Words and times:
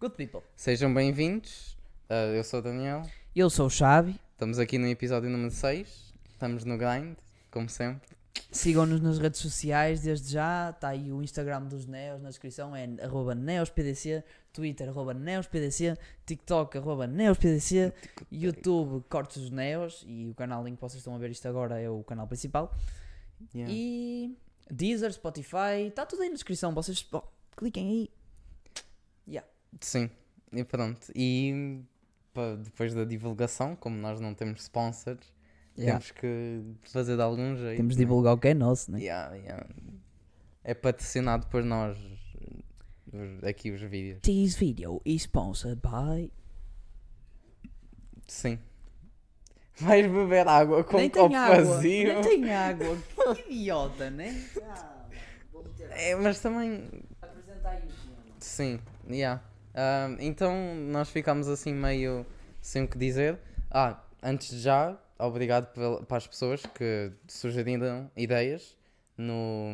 Good 0.00 0.16
people. 0.16 0.40
Sejam 0.56 0.92
bem-vindos. 0.92 1.76
Ah, 2.10 2.26
eu 2.26 2.42
sou 2.42 2.58
o 2.58 2.62
Daniel. 2.62 3.02
Eu 3.34 3.48
sou 3.48 3.66
o 3.66 3.70
Xavi. 3.70 4.20
Estamos 4.32 4.58
aqui 4.58 4.76
no 4.76 4.88
episódio 4.88 5.30
número 5.30 5.50
6. 5.50 6.12
Estamos 6.32 6.64
no 6.64 6.76
grind, 6.76 7.16
como 7.50 7.68
sempre. 7.68 8.14
Sigam-nos 8.50 9.00
nas 9.00 9.18
redes 9.18 9.40
sociais 9.40 10.00
desde 10.00 10.32
já. 10.32 10.70
Está 10.70 10.88
aí 10.88 11.12
o 11.12 11.22
Instagram 11.22 11.62
dos 11.62 11.86
Neos 11.86 12.20
na 12.20 12.28
descrição. 12.28 12.74
É 12.74 12.88
arroba 13.02 13.34
neospdc. 13.34 14.24
Twitter 14.52 14.88
arroba 14.88 15.14
neospdc. 15.14 15.96
TikTok 16.26 16.76
arroba 16.76 17.06
neospdc. 17.06 17.92
YouTube 18.30 19.04
Cortes 19.08 19.42
dos 19.42 19.50
Neos. 19.50 20.04
E 20.06 20.28
o 20.28 20.34
canal 20.34 20.66
em 20.66 20.74
que 20.74 20.80
vocês 20.80 20.98
estão 20.98 21.14
a 21.14 21.18
ver 21.18 21.30
isto 21.30 21.46
agora 21.46 21.80
é 21.80 21.88
o 21.88 22.02
canal 22.02 22.26
principal. 22.26 22.76
Yeah. 23.54 23.72
E 23.72 24.36
Deezer, 24.68 25.12
Spotify. 25.12 25.86
Está 25.86 26.04
tudo 26.04 26.22
aí 26.22 26.28
na 26.28 26.34
descrição. 26.34 26.74
Vocês 26.74 27.06
oh, 27.12 27.22
cliquem 27.56 27.88
aí. 27.88 28.23
Sim, 29.80 30.10
e 30.52 30.64
pronto. 30.64 31.10
E 31.14 31.80
pá, 32.32 32.54
depois 32.56 32.94
da 32.94 33.04
divulgação, 33.04 33.76
como 33.76 33.96
nós 33.96 34.20
não 34.20 34.34
temos 34.34 34.62
sponsors, 34.62 35.32
Yeah. 35.76 35.98
temos 35.98 36.10
que 36.12 36.62
fazer 36.92 37.16
de 37.16 37.22
algum 37.22 37.56
jeito. 37.56 37.76
Temos 37.78 37.94
de 37.94 37.98
né? 38.00 38.04
divulgar 38.06 38.34
o 38.34 38.38
que 38.38 38.46
é 38.46 38.54
nosso, 38.54 38.92
né? 38.92 39.00
Yeah, 39.00 39.34
yeah. 39.34 39.66
É 40.62 40.72
patrocinado 40.72 41.48
por 41.48 41.64
nós 41.64 41.98
aqui 43.42 43.72
os 43.72 43.80
vídeos. 43.82 44.20
This 44.22 44.54
video 44.54 45.02
is 45.04 45.22
sponsored 45.22 45.80
by. 45.82 46.30
Sim. 48.28 48.58
Vais 49.80 50.06
beber 50.06 50.46
água 50.46 50.84
com 50.84 50.96
Nem 50.96 51.08
um 51.08 51.10
copo 51.10 51.28
tem 51.30 51.36
água. 51.36 51.64
vazio. 51.64 52.12
Nem 52.14 52.22
tem 52.22 52.54
água. 52.54 52.96
Que 53.34 53.52
idiota, 53.52 54.10
né? 54.10 54.44
É, 55.90 56.14
mas 56.14 56.38
também. 56.40 56.88
apresentar 57.20 57.70
aí 57.70 57.78
o 57.82 57.86
tema. 57.88 58.16
Sim, 58.38 58.78
yeah. 59.10 59.42
Ah, 59.74 60.14
então 60.20 60.52
nós 60.90 61.08
ficámos 61.10 61.48
assim 61.48 61.72
meio 61.74 62.24
sem 62.60 62.84
o 62.84 62.88
que 62.88 62.96
dizer. 62.98 63.38
Ah, 63.70 64.00
antes 64.22 64.48
de 64.50 64.60
já, 64.60 64.96
obrigado 65.18 65.66
para 66.06 66.16
as 66.16 66.26
pessoas 66.26 66.62
que 66.66 67.10
sugeriram 67.28 68.10
ideias 68.16 68.76
no, 69.16 69.72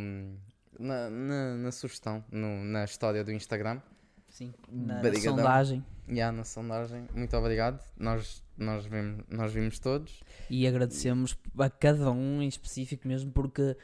na, 0.79 1.11
na, 1.11 1.55
na 1.57 1.73
sugestão, 1.73 2.25
no- 2.31 2.65
na 2.65 2.85
história 2.85 3.23
do 3.23 3.33
Instagram. 3.33 3.81
Sim, 4.29 4.53
na, 4.71 5.03
na 5.03 5.15
sondagem. 5.15 5.85
Yeah, 6.09 6.37
na 6.37 6.45
sondagem. 6.45 7.07
Muito 7.15 7.37
obrigado. 7.37 7.81
Nós, 7.97 8.43
nós, 8.57 8.85
vimos, 8.87 9.25
nós 9.29 9.53
vimos 9.53 9.79
todos. 9.79 10.21
E 10.49 10.67
agradecemos 10.67 11.37
a 11.59 11.69
cada 11.71 12.11
um 12.11 12.41
em 12.43 12.49
específico 12.49 13.07
mesmo, 13.07 13.31
porque 13.33 13.77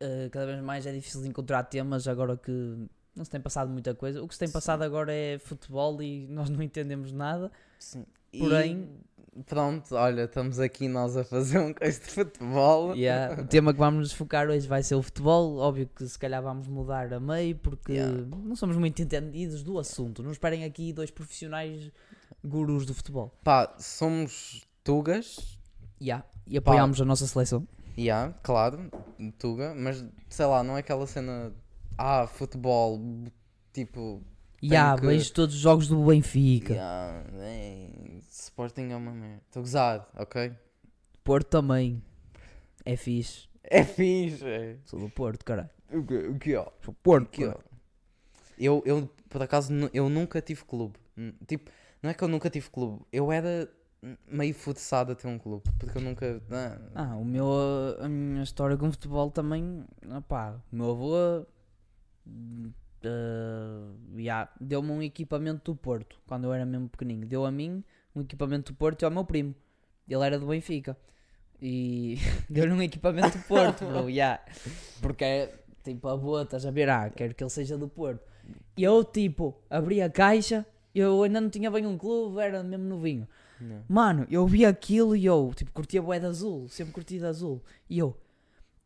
eh, 0.00 0.28
cada 0.30 0.46
vez 0.46 0.60
mais 0.62 0.86
é 0.86 0.92
difícil 0.92 1.24
encontrar 1.26 1.64
temas 1.64 2.06
agora 2.08 2.36
que 2.36 2.86
não 3.16 3.24
se 3.24 3.30
tem 3.30 3.40
passado 3.40 3.70
muita 3.70 3.94
coisa. 3.94 4.22
O 4.22 4.28
que 4.28 4.34
se 4.34 4.38
tem 4.38 4.48
Sim. 4.48 4.52
passado 4.54 4.82
agora 4.82 5.12
é 5.12 5.38
futebol 5.38 6.00
e 6.02 6.26
nós 6.30 6.48
não 6.50 6.62
entendemos 6.62 7.12
nada. 7.12 7.50
Sim. 7.78 8.04
Porém- 8.38 8.88
E, 9.34 9.42
pronto, 9.42 9.94
olha, 9.94 10.22
estamos 10.24 10.58
aqui 10.58 10.88
nós 10.88 11.16
a 11.16 11.24
fazer 11.24 11.58
um 11.58 11.72
coisa 11.72 11.98
de 12.00 12.06
futebol. 12.06 12.94
Yeah, 12.94 13.42
o 13.42 13.46
tema 13.46 13.72
que 13.72 13.78
vamos 13.78 14.00
nos 14.00 14.12
focar 14.12 14.48
hoje 14.48 14.66
vai 14.68 14.82
ser 14.82 14.94
o 14.94 15.02
futebol. 15.02 15.56
Óbvio 15.58 15.88
que 15.94 16.06
se 16.06 16.18
calhar 16.18 16.42
vamos 16.42 16.66
mudar 16.68 17.12
a 17.12 17.20
meio, 17.20 17.56
porque 17.56 17.92
Yeah. 17.92 18.26
não 18.44 18.56
somos 18.56 18.76
muito 18.76 19.00
entendidos 19.02 19.62
do 19.62 19.78
assunto. 19.78 20.22
Não 20.22 20.30
esperem 20.32 20.64
aqui 20.64 20.92
dois 20.92 21.10
profissionais 21.10 21.90
gurus 22.44 22.84
do 22.86 22.94
futebol. 22.94 23.32
Pá, 23.42 23.74
somos 23.78 24.62
tugas, 24.84 25.56
Yeah. 26.00 26.24
E 26.46 26.58
apoiamos 26.58 27.00
a 27.00 27.04
nossa 27.06 27.26
seleção. 27.26 27.66
Yeah, 27.98 28.34
claro, 28.42 28.90
Tuga, 29.38 29.74
mas 29.74 30.04
sei 30.28 30.44
lá, 30.44 30.62
não 30.62 30.76
é 30.76 30.80
aquela 30.80 31.06
cena. 31.06 31.52
Ah, 31.98 32.26
futebol, 32.26 33.00
tipo. 33.72 34.22
Yeah, 34.62 34.98
que- 35.00 35.06
vejo 35.06 35.32
todos 35.32 35.54
os 35.54 35.60
jogos 35.60 35.86
do 35.88 36.02
Benfica. 36.04 36.72
Yeah, 36.72 37.24
é, 37.40 37.90
Sporting 38.30 38.90
é 38.90 38.96
uma 38.96 39.12
merda. 39.12 39.42
Estou 39.46 39.62
gozado, 39.62 40.06
ok? 40.16 40.52
Porto 41.22 41.48
também. 41.48 42.02
É 42.84 42.96
fixe. 42.96 43.48
É 43.62 43.84
fixe. 43.84 44.44
é. 44.44 44.76
Sou 44.84 44.98
do 45.00 45.08
Porto, 45.10 45.44
caralho. 45.44 45.68
O 45.92 46.02
que, 46.04 46.14
o 46.16 46.38
que 46.38 46.54
ó? 46.56 46.66
Sou 46.82 46.94
Porto, 46.94 47.26
O 47.26 47.30
que 47.30 47.44
ó? 47.44 47.48
caralho. 47.48 47.64
Eu, 48.58 48.82
eu, 48.86 49.10
por 49.28 49.42
acaso, 49.42 49.72
eu 49.92 50.08
nunca 50.08 50.40
tive 50.40 50.64
clube. 50.64 50.94
Tipo, 51.46 51.70
não 52.02 52.10
é 52.10 52.14
que 52.14 52.22
eu 52.24 52.28
nunca 52.28 52.48
tive 52.48 52.70
clube, 52.70 53.04
eu 53.12 53.30
era 53.32 53.68
meio 54.30 54.54
forçado 54.54 55.12
a 55.12 55.14
ter 55.14 55.26
um 55.26 55.38
clube, 55.38 55.64
porque 55.78 55.98
eu 55.98 56.02
nunca. 56.02 56.40
ah, 56.50 56.78
Ah, 56.94 57.16
o 57.16 57.24
meu, 57.24 57.46
a 58.00 58.08
minha 58.08 58.42
história 58.42 58.76
com 58.76 58.90
futebol 58.90 59.30
também, 59.30 59.84
opá, 60.16 60.56
o 60.72 60.76
meu 60.76 60.90
avô 60.90 61.46
eh, 63.02 64.18
yeah, 64.18 64.50
deu-me 64.60 64.90
um 64.90 65.02
equipamento 65.02 65.72
do 65.72 65.76
Porto, 65.76 66.18
quando 66.26 66.44
eu 66.44 66.52
era 66.52 66.64
mesmo 66.66 66.88
pequenino, 66.88 67.26
deu 67.26 67.44
a 67.44 67.50
mim 67.50 67.82
um 68.14 68.20
equipamento 68.22 68.72
do 68.72 68.76
Porto 68.76 69.02
e 69.02 69.04
ao 69.04 69.10
meu 69.10 69.24
primo, 69.24 69.54
ele 70.08 70.24
era 70.24 70.38
do 70.38 70.46
Benfica, 70.46 70.96
e 71.60 72.16
deu-lhe 72.50 72.72
um 72.72 72.82
equipamento 72.82 73.38
do 73.38 73.44
Porto, 73.44 73.84
bro, 73.86 74.08
yeah, 74.10 74.40
porque 75.00 75.24
é 75.24 75.54
tipo 75.84 76.08
avô, 76.08 76.40
estás 76.40 76.66
a 76.66 76.70
ver, 76.70 76.88
ah, 76.88 77.10
quero 77.10 77.34
que 77.34 77.42
ele 77.42 77.50
seja 77.50 77.76
do 77.78 77.88
Porto, 77.88 78.24
e 78.76 78.82
eu 78.82 79.04
tipo, 79.04 79.60
abri 79.68 80.00
a 80.00 80.10
caixa, 80.10 80.66
eu 80.94 81.22
ainda 81.22 81.40
não 81.40 81.50
tinha 81.50 81.70
bem 81.70 81.86
um 81.86 81.98
clube, 81.98 82.40
era 82.40 82.62
mesmo 82.62 82.84
novinho, 82.86 83.28
não. 83.60 83.84
Mano, 83.88 84.26
eu 84.30 84.46
vi 84.46 84.66
aquilo 84.66 85.16
e 85.16 85.24
eu, 85.24 85.50
tipo, 85.56 85.72
curtia 85.72 86.02
bué 86.02 86.18
de 86.20 86.26
azul, 86.26 86.68
sempre 86.68 86.92
curti 86.92 87.18
de 87.18 87.24
azul. 87.24 87.62
E 87.88 87.98
eu, 87.98 88.14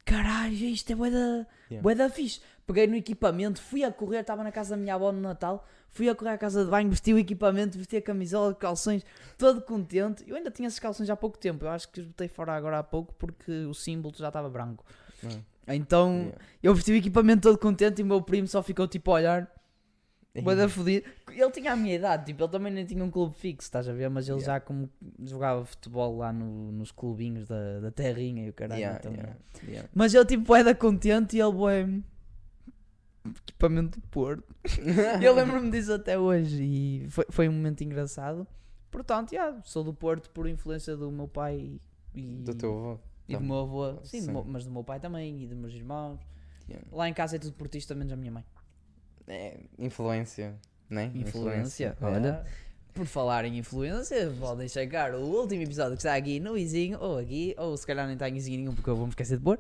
caralho, 0.05 0.55
isto 0.55 0.93
é 0.93 0.95
bué 0.95 1.11
da, 1.11 1.47
Yeah. 1.71 1.83
bué 1.83 1.95
da 1.95 2.09
fixe. 2.09 2.41
Peguei 2.72 2.86
no 2.86 2.94
equipamento, 2.94 3.60
fui 3.60 3.82
a 3.82 3.91
correr, 3.91 4.19
estava 4.20 4.44
na 4.44 4.53
casa 4.53 4.70
da 4.70 4.76
minha 4.76 4.94
avó 4.94 5.10
no 5.10 5.20
Natal, 5.20 5.66
fui 5.91 6.08
a 6.08 6.14
correr 6.14 6.31
à 6.31 6.38
casa 6.38 6.64
de 6.64 6.70
banho, 6.70 6.88
vesti 6.88 7.12
o 7.12 7.19
equipamento, 7.19 7.76
vesti 7.76 7.97
a 7.97 8.03
camisola, 8.03 8.54
calções, 8.54 9.04
todo 9.36 9.60
contente. 9.62 10.22
Eu 10.28 10.36
ainda 10.36 10.50
tinha 10.53 10.69
esses 10.69 10.78
calções 10.78 11.10
há 11.10 11.16
pouco 11.16 11.36
tempo, 11.36 11.64
eu 11.64 11.69
acho 11.70 11.88
que 11.91 12.00
os 12.00 12.06
botei 12.06 12.28
fora 12.28 12.53
agora 12.54 12.78
há 12.78 12.82
pouco 12.84 13.12
porque 13.14 13.50
o 13.64 13.75
símbolo 13.75 14.14
já 14.16 14.28
estava 14.28 14.48
branco. 14.48 14.84
Não. 15.22 15.44
Então, 15.75 16.12
Yeah. 16.14 16.38
eu 16.62 16.75
vesti 16.75 16.92
o 16.92 16.94
equipamento 16.97 17.42
todo 17.42 17.58
contente 17.58 18.00
e 18.00 18.03
o 18.03 18.06
meu 18.06 18.22
primo 18.22 18.47
só 18.47 18.62
ficou 18.62 18.87
tipo 18.87 19.10
a 19.10 19.14
olhar, 19.14 19.52
bué 20.42 20.54
da 20.54 20.69
fodido. 20.69 21.06
Ele 21.28 21.50
tinha 21.50 21.72
a 21.72 21.76
minha 21.76 21.97
idade, 21.97 22.26
tipo, 22.26 22.42
ele 22.44 22.50
também 22.52 22.72
nem 22.72 22.84
tinha 22.87 23.02
um 23.04 23.10
clube 23.10 23.34
fixo, 23.37 23.66
estás 23.66 23.88
a 23.88 23.92
ver? 23.92 24.08
Mas 24.10 24.28
ele 24.28 24.38
Yeah. 24.38 24.54
já 24.54 24.60
como 24.60 24.88
jogava 25.25 25.64
futebol 25.64 26.16
lá 26.19 26.32
no- 26.32 26.70
nos 26.70 26.92
clubinhos 26.92 27.48
da, 27.48 27.81
da 27.81 27.91
terrinha 27.91 28.47
e 28.47 28.50
o 28.50 28.52
caralho. 28.52 28.81
Yeah, 28.81 29.00
então. 29.04 29.84
Mas 29.92 30.14
ele 30.14 30.25
tipo 30.25 30.54
era 30.54 30.72
contente 30.75 31.37
e 31.37 31.41
ele 31.41 31.52
bué 31.52 31.87
equipamento 33.31 34.01
do 34.01 34.07
Porto. 34.09 34.45
Eu 35.23 35.35
lembro-me 35.35 35.71
disso 35.71 35.93
até 35.93 36.19
hoje 36.19 36.63
e 36.63 37.07
foi, 37.11 37.25
foi 37.31 37.49
um 37.49 37.53
momento 37.53 37.83
engraçado. 37.83 38.47
Portanto, 38.91 39.33
yeah, 39.33 39.61
sou 39.65 39.85
do 39.85 39.95
Porto 39.95 40.31
por 40.31 40.49
influência 40.49 40.97
do 40.97 41.11
meu 41.13 41.29
pai 41.29 41.79
e, 42.15 42.37
Do 42.43 42.55
teu 42.55 42.71
avô. 42.77 42.99
e 43.29 43.37
do 43.37 43.43
meu 43.43 43.59
avô. 43.59 43.93
Sim, 44.05 44.21
do 44.21 44.25
Sim. 44.27 44.33
meu- 44.33 44.45
mas 44.45 44.65
do 44.65 44.71
meu 44.71 44.83
pai 44.83 44.99
também 44.99 45.43
e 45.43 45.47
dos 45.47 45.57
meus 45.57 45.73
irmãos. 45.73 46.19
Yeah. 46.69 46.87
Lá 46.93 47.09
em 47.09 47.15
casa 47.15 47.37
é 47.37 47.39
tudo 47.39 47.55
portista, 47.55 47.95
menos 47.95 48.13
a 48.13 48.17
minha 48.17 48.33
mãe. 48.33 48.45
É, 49.27 49.61
influência, 49.79 50.57
né? 50.89 51.11
Influência, 51.15 51.97
É. 52.01 52.05
olha. 52.05 52.45
Por 52.95 53.06
falar 53.06 53.45
em 53.45 53.59
influência, 53.59 54.33
podem 54.39 54.69
checar 54.69 55.15
o 55.15 55.21
último 55.21 55.62
episódio 55.62 55.93
que 55.93 56.01
está 56.01 56.15
aqui 56.15 56.41
no 56.41 56.56
Izinho, 56.59 56.99
ou 57.01 57.19
aqui, 57.19 57.55
ou 57.56 57.77
se 57.77 57.87
calhar 57.87 58.06
nem 58.06 58.15
está 58.15 58.28
em 58.28 58.37
Izinho 58.37 58.59
nenhum 58.59 58.75
porque 58.75 58.91
eu 58.91 58.97
vou 58.97 59.06
me 59.06 59.11
esquecer 59.11 59.39
de 59.39 59.45
pôr. 59.45 59.59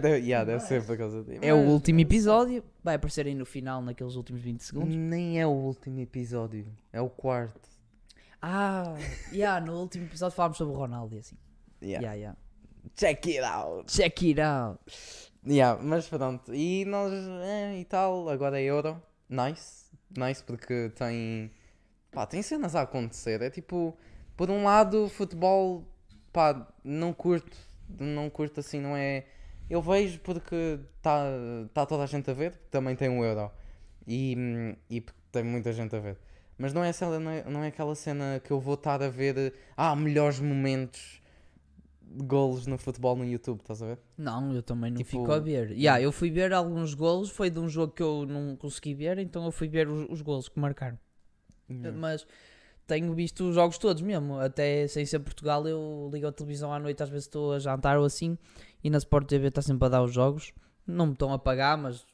deve, 0.00 0.18
yeah, 0.18 0.44
deve 0.44 0.60
ser 0.60 0.84
por 0.84 0.96
causa 0.96 1.22
disso. 1.22 1.40
É 1.42 1.52
o 1.52 1.58
último 1.58 2.00
episódio, 2.00 2.62
vai 2.82 2.94
aparecer 2.94 3.26
aí 3.26 3.34
no 3.34 3.44
final, 3.44 3.82
naqueles 3.82 4.14
últimos 4.14 4.40
20 4.40 4.60
segundos. 4.60 4.94
Nem 4.94 5.40
é 5.40 5.46
o 5.46 5.50
último 5.50 6.00
episódio, 6.00 6.66
é 6.92 7.00
o 7.00 7.10
quarto. 7.10 7.68
Ah, 8.40 8.94
yeah, 9.32 9.64
no 9.64 9.78
último 9.78 10.06
episódio 10.06 10.34
falámos 10.34 10.56
sobre 10.56 10.74
o 10.74 10.76
Ronaldo 10.76 11.14
e 11.14 11.18
assim. 11.18 11.36
Yeah. 11.82 12.06
Yeah, 12.06 12.14
yeah. 12.14 12.38
Check 12.96 13.26
it 13.26 13.40
out. 13.40 13.92
Check 13.92 14.22
it 14.22 14.40
out. 14.40 14.80
Yeah, 15.46 15.82
mas 15.82 16.06
pronto, 16.06 16.54
e 16.54 16.84
nós 16.84 17.12
é, 17.42 17.78
e 17.78 17.84
tal, 17.84 18.28
agora 18.28 18.60
é 18.60 18.64
Euro. 18.64 19.02
Nice, 19.28 19.90
nice 20.16 20.42
porque 20.42 20.90
tem. 20.94 21.50
Pá, 22.10 22.26
tem 22.26 22.42
cenas 22.42 22.74
a 22.74 22.82
acontecer. 22.82 23.40
É 23.42 23.50
tipo, 23.50 23.96
por 24.36 24.50
um 24.50 24.64
lado, 24.64 25.08
futebol, 25.08 25.84
pá, 26.32 26.66
não 26.84 27.12
curto, 27.12 27.56
não 27.98 28.28
curto 28.30 28.60
assim, 28.60 28.80
não 28.80 28.96
é. 28.96 29.26
Eu 29.68 29.80
vejo 29.80 30.18
porque 30.20 30.80
está 30.96 31.24
tá 31.72 31.86
toda 31.86 32.02
a 32.02 32.06
gente 32.06 32.30
a 32.30 32.34
ver, 32.34 32.52
porque 32.52 32.66
também 32.70 32.96
tem 32.96 33.08
um 33.08 33.24
Euro. 33.24 33.50
E, 34.06 34.76
e 34.90 35.00
tem 35.30 35.44
muita 35.44 35.72
gente 35.72 35.94
a 35.94 36.00
ver. 36.00 36.18
Mas 36.58 36.72
não 36.74 36.84
é, 36.84 36.88
essa, 36.88 37.18
não, 37.18 37.30
é, 37.30 37.44
não 37.44 37.62
é 37.64 37.68
aquela 37.68 37.94
cena 37.94 38.40
que 38.44 38.50
eu 38.50 38.60
vou 38.60 38.74
estar 38.74 39.02
a 39.02 39.08
ver. 39.08 39.54
Ah, 39.76 39.94
melhores 39.96 40.40
momentos 40.40 41.22
de 42.02 42.24
golos 42.24 42.66
no 42.66 42.76
futebol 42.76 43.14
no 43.16 43.24
YouTube, 43.24 43.60
estás 43.60 43.80
a 43.82 43.86
ver? 43.86 43.98
Não, 44.18 44.52
eu 44.52 44.62
também 44.62 44.90
não 44.90 44.98
Tipo, 44.98 45.10
fico 45.10 45.32
a 45.32 45.38
ver. 45.38 45.70
Yeah, 45.70 46.02
eu 46.02 46.10
fui 46.10 46.30
ver 46.30 46.52
alguns 46.52 46.92
golos, 46.92 47.30
foi 47.30 47.48
de 47.48 47.60
um 47.60 47.68
jogo 47.68 47.92
que 47.92 48.02
eu 48.02 48.26
não 48.26 48.56
consegui 48.56 48.94
ver, 48.94 49.18
então 49.18 49.44
eu 49.44 49.52
fui 49.52 49.68
ver 49.68 49.88
os, 49.88 50.10
os 50.10 50.20
golos 50.20 50.48
que 50.48 50.58
marcaram. 50.58 50.98
Mas 51.92 52.26
tenho 52.86 53.14
visto 53.14 53.48
os 53.48 53.54
jogos 53.54 53.78
todos 53.78 54.02
mesmo. 54.02 54.38
Até 54.38 54.86
sem 54.88 55.06
ser 55.06 55.20
Portugal, 55.20 55.66
eu 55.66 56.10
ligo 56.12 56.26
a 56.26 56.32
televisão 56.32 56.72
à 56.72 56.78
noite, 56.78 57.02
às 57.02 57.08
vezes 57.08 57.26
estou 57.26 57.52
a 57.52 57.58
jantar 57.58 57.98
ou 57.98 58.04
assim, 58.04 58.36
e 58.82 58.90
na 58.90 58.98
Sport 58.98 59.28
TV 59.28 59.48
está 59.48 59.62
sempre 59.62 59.86
a 59.86 59.88
dar 59.88 60.02
os 60.02 60.12
jogos. 60.12 60.52
Não 60.86 61.06
me 61.06 61.12
estão 61.12 61.32
a 61.32 61.38
pagar, 61.38 61.76
mas 61.78 62.04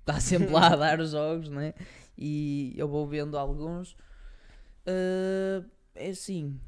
está 0.00 0.18
sempre 0.20 0.52
lá 0.52 0.68
a 0.68 0.76
dar 0.76 1.00
os 1.00 1.12
jogos, 1.12 1.48
né? 1.48 1.74
E 2.16 2.74
eu 2.76 2.88
vou 2.88 3.06
vendo 3.06 3.38
alguns. 3.38 3.92
Uh, 4.86 5.64
é 5.94 6.10
assim, 6.10 6.58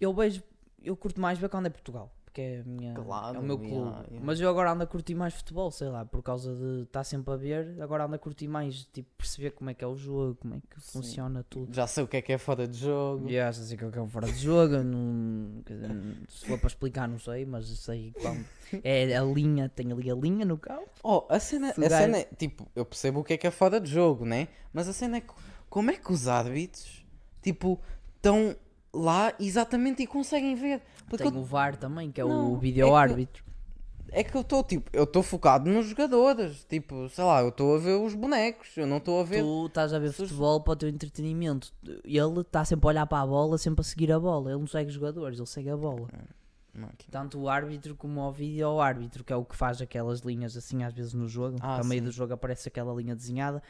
eu 0.00 0.12
vejo, 0.12 0.42
eu 0.82 0.96
curto 0.96 1.20
mais 1.20 1.38
ver 1.38 1.48
quando 1.48 1.66
é 1.66 1.70
Portugal 1.70 2.12
porque 2.32 2.40
é, 2.40 2.60
a 2.60 2.64
minha, 2.64 2.94
Claro, 2.94 3.36
é 3.36 3.40
o 3.40 3.42
meu 3.42 3.58
clube. 3.58 3.74
yeah, 3.74 4.04
yeah. 4.08 4.26
Mas 4.26 4.40
eu 4.40 4.48
agora 4.48 4.72
ando 4.72 4.82
a 4.82 4.86
curtir 4.86 5.14
mais 5.14 5.34
futebol, 5.34 5.70
sei 5.70 5.88
lá, 5.88 6.02
por 6.06 6.22
causa 6.22 6.54
de 6.54 6.84
estar 6.84 7.04
sempre 7.04 7.34
a 7.34 7.36
ver, 7.36 7.76
agora 7.80 8.04
ando 8.06 8.14
a 8.14 8.18
curtir 8.18 8.48
mais, 8.48 8.86
tipo, 8.86 9.08
perceber 9.18 9.50
como 9.50 9.68
é 9.68 9.74
que 9.74 9.84
é 9.84 9.86
o 9.86 9.94
jogo, 9.94 10.36
como 10.36 10.54
é 10.54 10.58
que 10.58 10.80
Sim. 10.80 10.92
funciona 10.92 11.44
tudo. 11.48 11.74
Já 11.74 11.86
sei 11.86 12.02
o 12.02 12.08
que 12.08 12.16
é 12.16 12.22
que 12.22 12.32
é 12.32 12.38
fora 12.38 12.66
de 12.66 12.78
jogo. 12.78 13.28
Yeah, 13.28 13.52
já 13.52 13.62
sei 13.62 13.76
que 13.76 13.84
é 13.84 13.86
o 13.86 13.92
que 13.92 13.98
é 13.98 14.08
fora 14.08 14.26
de 14.26 14.38
jogo, 14.38 14.78
não, 14.82 15.62
dizer, 15.66 15.90
se 16.30 16.46
for 16.46 16.58
para 16.58 16.68
explicar 16.68 17.06
não 17.06 17.18
sei, 17.18 17.44
mas 17.44 17.66
sei 17.66 18.14
quando 18.18 18.46
é 18.82 19.14
a 19.14 19.22
linha, 19.22 19.68
tem 19.68 19.92
ali 19.92 20.10
a 20.10 20.14
linha 20.14 20.46
no 20.46 20.56
campo. 20.56 20.88
Oh, 21.04 21.26
a 21.28 21.38
cena, 21.38 21.68
a 21.68 21.80
o 21.80 21.88
cena 21.88 22.18
é, 22.18 22.24
tipo, 22.24 22.66
eu 22.74 22.86
percebo 22.86 23.20
o 23.20 23.24
que 23.24 23.34
é 23.34 23.36
que 23.36 23.46
é 23.46 23.50
fora 23.50 23.78
de 23.78 23.90
jogo, 23.90 24.24
né? 24.24 24.48
Mas 24.72 24.88
a 24.88 24.94
cena 24.94 25.18
é 25.18 25.22
como 25.68 25.90
é 25.90 25.96
que 25.96 26.10
os 26.10 26.26
árbitros, 26.28 27.04
tipo, 27.42 27.78
estão 28.16 28.56
lá 28.94 29.32
exatamente 29.40 30.02
e 30.02 30.06
conseguem 30.06 30.54
ver? 30.54 30.82
Porque 31.08 31.24
Tem 31.24 31.32
eu- 31.32 31.40
o 31.40 31.44
VAR 31.44 31.76
também, 31.76 32.10
que 32.10 32.20
é 32.20 32.24
Não, 32.24 32.52
o 32.52 32.56
é 32.56 32.60
vídeo 32.60 32.86
que- 32.86 32.92
árbitro. 32.92 33.44
é 34.10 34.22
que 34.22 34.34
eu 34.36 34.42
estou, 34.42 34.62
tipo, 34.62 34.90
eu 34.92 35.04
estou 35.04 35.22
focado 35.22 35.70
nos 35.70 35.86
jogadores, 35.86 36.64
tipo, 36.68 37.08
sei 37.08 37.24
lá, 37.24 37.40
eu 37.40 37.48
estou 37.48 37.74
a 37.74 37.78
ver 37.78 37.94
os 38.00 38.14
bonecos, 38.14 38.76
eu 38.76 38.86
não 38.86 38.98
estou 38.98 39.20
a 39.20 39.24
ver... 39.24 39.42
Tu 39.42 39.66
estás 39.66 39.92
a 39.94 39.98
ver 39.98 40.12
futebol 40.12 40.60
para 40.60 40.72
o 40.72 40.76
teu 40.76 40.88
entretenimento. 40.88 41.72
Ele 42.04 42.40
está 42.40 42.64
sempre 42.64 42.86
a 42.86 42.88
olhar 42.88 43.06
para 43.06 43.22
a 43.22 43.26
bola, 43.26 43.56
sempre 43.58 43.80
a 43.80 43.84
seguir 43.84 44.12
a 44.12 44.20
bola. 44.20 44.50
Ele 44.50 44.60
não 44.60 44.66
segue 44.66 44.88
os 44.88 44.94
jogadores, 44.94 45.38
ele 45.38 45.46
segue 45.48 45.70
a 45.70 45.76
bola. 45.76 46.08
Máquina. 46.74 47.10
Tanto 47.10 47.38
o 47.38 47.50
árbitro 47.50 47.94
como 47.94 48.20
o 48.22 48.32
vídeo 48.32 48.80
árbitro, 48.80 49.22
que 49.22 49.30
é 49.32 49.36
o 49.36 49.44
que 49.44 49.54
faz 49.54 49.82
aquelas 49.82 50.20
linhas 50.20 50.56
assim 50.56 50.82
às 50.82 50.94
vezes 50.94 51.12
no 51.12 51.28
jogo. 51.28 51.58
Ah, 51.60 51.80
a 51.80 51.84
meio 51.84 52.02
do 52.02 52.10
jogo 52.10 52.32
aparece 52.32 52.66
aquela 52.68 52.94
linha 52.94 53.14
desenhada, 53.14 53.62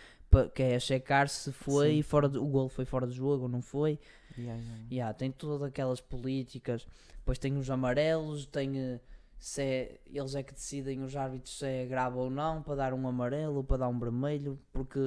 que 0.54 0.62
é 0.62 0.78
checar 0.78 1.28
se 1.28 1.52
foi 1.52 1.96
Sim. 1.96 2.02
fora 2.02 2.28
do, 2.28 2.42
o 2.42 2.46
gol 2.46 2.68
foi 2.68 2.84
fora 2.84 3.06
do 3.06 3.12
jogo 3.12 3.44
ou 3.44 3.48
não 3.48 3.62
foi. 3.62 3.98
Yeah, 4.38 4.60
yeah, 4.62 4.84
yeah. 4.90 5.14
Tem 5.14 5.30
todas 5.30 5.62
aquelas 5.62 6.00
políticas. 6.00 6.86
Depois 7.18 7.38
tem 7.38 7.56
os 7.56 7.70
amarelos, 7.70 8.46
tem 8.46 8.78
eh, 8.78 9.00
se 9.38 9.62
é- 9.62 10.00
eles 10.06 10.34
é 10.34 10.42
que 10.42 10.52
decidem 10.54 11.02
os 11.02 11.14
árbitros 11.14 11.58
se 11.58 11.66
é 11.66 11.84
grave 11.86 12.16
ou 12.16 12.30
não, 12.30 12.62
para 12.62 12.76
dar 12.76 12.94
um 12.94 13.06
amarelo 13.06 13.56
ou 13.56 13.64
para 13.64 13.78
dar 13.78 13.88
um 13.88 13.98
vermelho, 13.98 14.58
porque 14.72 14.98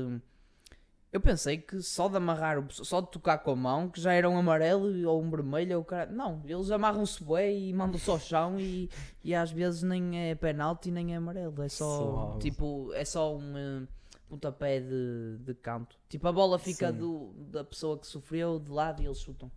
eu 1.12 1.22
pensei 1.22 1.58
que 1.58 1.82
só 1.82 2.10
de 2.10 2.18
amarrar, 2.18 2.60
o- 2.60 2.70
só 2.70 3.00
de 3.00 3.10
tocar 3.10 3.38
com 3.38 3.52
a 3.52 3.56
mão, 3.56 3.90
que 3.90 4.02
já 4.02 4.12
era 4.14 4.30
um 4.30 4.38
amarelo 4.38 5.10
ou 5.10 5.22
um 5.22 5.30
vermelho 5.30 5.78
ou 5.78 5.84
cara... 5.84 6.12
Não, 6.12 6.42
eles 6.46 6.70
amarram-se 6.72 7.24
bem 7.24 7.70
e 7.70 7.74
mandam-se 7.74 8.10
ao 8.10 8.20
chão 8.20 8.60
e, 8.60 8.90
e 9.24 9.34
às 9.34 9.50
vezes 9.52 9.82
nem 9.82 10.30
é 10.30 10.36
penalti 10.36 10.92
nem 10.92 11.14
é 11.14 11.18
amarelo, 11.18 11.62
é 11.64 11.70
só 11.70 12.38
tipo, 12.40 12.92
é 12.94 13.06
só 13.06 13.36
um 13.36 13.58
eh, 13.58 13.88
pontapé 14.30 14.80
de, 14.80 15.38
de 15.40 15.54
canto. 15.56 15.98
Tipo, 16.10 16.28
a 16.28 16.32
bola 16.32 16.58
fica 16.60 16.92
Sim. 16.92 16.98
do, 16.98 17.34
da 17.52 17.64
pessoa 17.64 17.98
que 17.98 18.08
sofreu 18.08 18.60
de 18.60 18.72
lado 18.72 19.02
e 19.02 19.06
eles 19.06 19.20
chutam. 19.20 19.52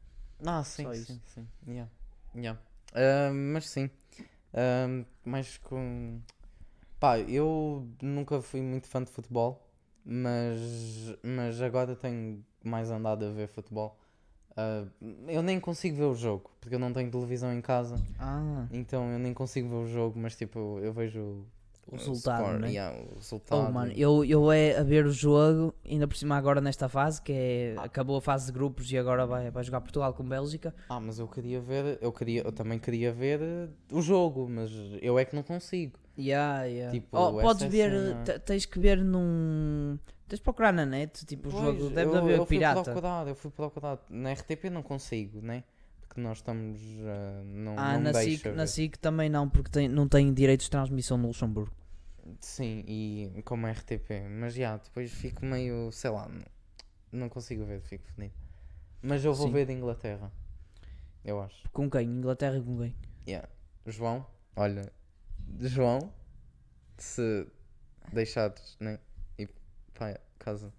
Ah, 0.45 0.63
sim, 0.63 0.85
Só 0.85 0.93
sim, 0.93 1.01
isso. 1.01 1.21
sim. 1.35 1.47
Yeah. 1.67 1.91
Yeah. 2.35 2.61
Ah, 2.95 3.33
mas 3.33 3.69
sim. 3.69 3.91
Ah, 4.55 5.05
mas 5.25 5.59
com. 5.59 6.21
Pá, 7.01 7.19
eu 7.21 7.87
nunca 8.03 8.41
fui 8.43 8.61
muito 8.61 8.87
fã 8.89 9.03
de 9.03 9.11
futebol, 9.11 9.65
mas, 10.05 10.59
mas 11.23 11.63
agora 11.63 11.95
tenho 11.95 12.45
mais 12.65 12.91
andado 12.91 13.25
a 13.25 13.31
ver 13.31 13.47
futebol. 13.49 13.97
Ah, 14.57 14.85
eu 15.29 15.43
nem 15.43 15.61
consigo 15.61 15.97
ver 15.97 16.05
o 16.05 16.15
jogo, 16.15 16.51
porque 16.61 16.75
eu 16.75 16.79
não 16.81 16.93
tenho 16.93 17.11
televisão 17.11 17.53
em 17.53 17.61
casa, 17.61 17.95
Ah, 18.19 18.67
então 18.73 19.13
eu 19.13 19.19
nem 19.19 19.33
consigo 19.33 19.69
ver 19.69 19.77
o 19.77 19.87
jogo, 19.87 20.19
mas 20.19 20.35
tipo, 20.35 20.81
eu 20.81 20.93
vejo 20.93 21.47
o 21.91 21.97
resultado, 21.97 22.45
score, 22.45 22.59
né? 22.61 22.69
yeah, 22.71 22.97
o 22.97 23.15
resultado. 23.17 23.67
Oh, 23.69 23.73
mano, 23.73 23.93
eu, 23.97 24.25
eu 24.25 24.53
é 24.53 24.77
a 24.79 24.83
ver 24.83 25.07
o 25.07 25.11
jogo, 25.11 25.75
ainda 25.89 26.07
por 26.07 26.17
cima 26.17 26.37
agora 26.37 26.61
nesta 26.61 26.89
fase, 26.89 27.21
que 27.23 27.33
é, 27.33 27.75
Ah. 27.79 27.85
acabou 27.85 28.17
a 28.19 28.21
fase 28.21 28.47
de 28.47 28.53
grupos 28.53 28.91
e 28.93 28.99
agora 28.99 29.27
vai, 29.27 29.51
vai 29.51 29.65
jogar 29.65 29.81
Portugal 29.81 30.13
com 30.15 30.23
Bélgica. 30.23 30.75
Ah, 30.89 31.01
mas 31.01 31.19
eu 31.19 31.27
queria 31.27 31.61
ver, 31.61 31.99
eu 32.01 32.13
queria, 32.13 32.43
eu 32.43 32.53
também 32.53 32.79
queria 32.79 33.13
ver 33.13 33.41
eh, 33.41 33.69
o 33.93 34.01
jogo, 34.03 34.49
mas 34.49 34.71
eu 35.01 35.19
é 35.19 35.25
que 35.25 35.35
não 35.35 35.43
consigo. 35.43 35.99
Yeah, 36.19 36.65
yeah. 36.65 36.93
Tipo, 36.93 37.17
Oh, 37.17 37.33
podes 37.41 37.63
ver, 37.69 37.91
cena. 37.93 38.39
tens 38.41 38.67
que 38.67 38.79
ver 38.81 38.99
num. 39.05 39.97
Tens 40.27 40.41
de 40.41 40.43
procurar 40.45 40.73
na 40.73 40.85
net, 40.85 41.25
tipo, 41.25 41.49
o 41.49 41.53
Pois, 41.53 41.65
jogo 41.79 41.91
deve 41.91 42.11
eu, 42.11 42.17
haver 42.19 42.39
eu 42.39 42.45
fui 42.47 42.57
pirata. 42.59 42.83
procurar, 42.83 43.27
eu 43.29 43.35
fui 43.35 43.51
procurar. 43.51 43.99
Na 44.11 44.33
RTP 44.33 44.65
não 44.69 44.83
consigo, 44.83 45.41
né? 45.41 45.63
Porque 46.19 46.21
nós 46.21 46.39
estamos. 46.39 46.81
ah, 47.07 47.43
não, 47.45 47.79
Ah, 47.79 47.93
não 47.95 48.01
na 48.01 48.13
deixa 48.13 48.31
SIC, 48.39 48.47
na. 48.57 48.67
SIC 48.67 48.97
também 48.99 49.29
não, 49.31 49.49
porque 49.49 49.71
tem, 49.71 49.89
não 49.89 50.09
tem 50.09 50.33
direitos 50.35 50.65
de 50.67 50.71
transmissão 50.71 51.17
no 51.17 51.29
Luxemburgo. 51.29 51.73
Sim, 52.41 52.85
e 52.87 53.41
como 53.45 53.67
RTP. 53.69 54.29
Mas 54.29 54.55
já, 54.55 54.77
depois 54.77 55.13
fico 55.13 55.45
meio. 55.47 55.91
sei 55.93 56.11
lá, 56.11 56.29
não, 57.13 57.29
consigo 57.29 57.65
ver, 57.65 57.81
fico 57.81 58.05
fedido. 58.09 58.35
Mas 59.01 59.25
eu 59.25 59.33
vou 59.33 59.47
Sim. 59.47 59.53
ver 59.53 59.67
de 59.67 59.73
Inglaterra. 59.73 60.33
Eu 61.25 61.41
acho. 61.41 61.69
Com 61.71 61.89
quem? 61.89 62.09
Inglaterra 62.09 62.61
com 62.61 62.77
quem? 62.79 62.95
Yeah. 63.27 63.49
João, 63.87 64.27
olha. 64.57 64.93
João, 65.61 66.13
se 66.97 67.47
deixares, 68.13 68.77
né? 68.81 68.99
E 69.39 69.47
pá, 69.95 70.19
casa. 70.39 70.73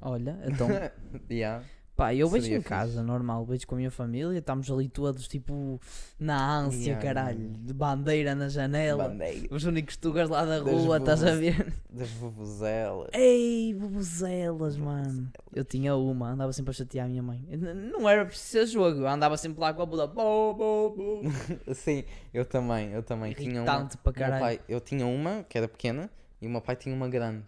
Olha, 0.00 0.38
então. 0.44 0.68
Yeah. 1.30 1.64
Pá, 1.96 2.12
eu 2.14 2.28
vejo 2.28 2.52
em 2.52 2.60
casa, 2.60 3.02
normal, 3.02 3.46
vejo 3.46 3.66
com 3.66 3.74
a 3.74 3.78
minha 3.78 3.90
família, 3.90 4.38
estamos 4.38 4.70
ali 4.70 4.86
todos 4.86 5.26
tipo 5.26 5.80
na 6.20 6.58
ânsia, 6.58 6.88
Yeah, 6.92 7.02
caralho, 7.02 7.48
de 7.58 7.72
bandeira 7.72 8.34
na 8.34 8.50
janela, 8.50 9.08
Bandeira. 9.08 9.48
os 9.50 9.64
únicos 9.64 9.96
tugas 9.96 10.28
lá 10.28 10.44
da 10.44 10.58
Das 10.60 10.74
rua, 10.84 10.98
estás 10.98 11.24
a 11.24 11.34
ver? 11.34 11.72
Das 11.88 12.10
vuvuzelas. 12.10 13.08
Ei, 13.14 13.72
bubuzelas, 13.72 14.76
mano. 14.76 15.32
Eu 15.54 15.64
tinha 15.64 15.96
uma, 15.96 16.32
andava 16.32 16.52
sempre 16.52 16.70
a 16.70 16.74
chatear 16.74 17.06
a 17.06 17.08
minha 17.08 17.22
mãe. 17.22 17.42
Não 17.90 18.06
era 18.06 18.26
preciso 18.26 18.50
ser 18.50 18.66
jogo, 18.66 19.00
eu 19.00 19.08
andava 19.08 19.38
sempre 19.38 19.58
lá 19.58 19.72
com 19.72 19.80
a 19.80 19.86
bo. 19.86 19.96
Sim, 21.74 22.04
eu 22.34 22.44
também, 22.44 22.90
eu 22.92 23.02
também 23.02 23.32
tinha 23.32 23.62
uma. 23.62 23.88
Para 24.02 24.10
o 24.10 24.12
caralho. 24.12 24.40
pai- 24.44 24.60
eu 24.68 24.80
tinha 24.82 25.06
uma 25.06 25.44
que 25.48 25.56
era 25.56 25.66
pequena 25.66 26.10
e 26.42 26.46
o 26.46 26.50
meu 26.50 26.60
pai 26.60 26.76
tinha 26.76 26.94
uma 26.94 27.08
grande. 27.08 27.42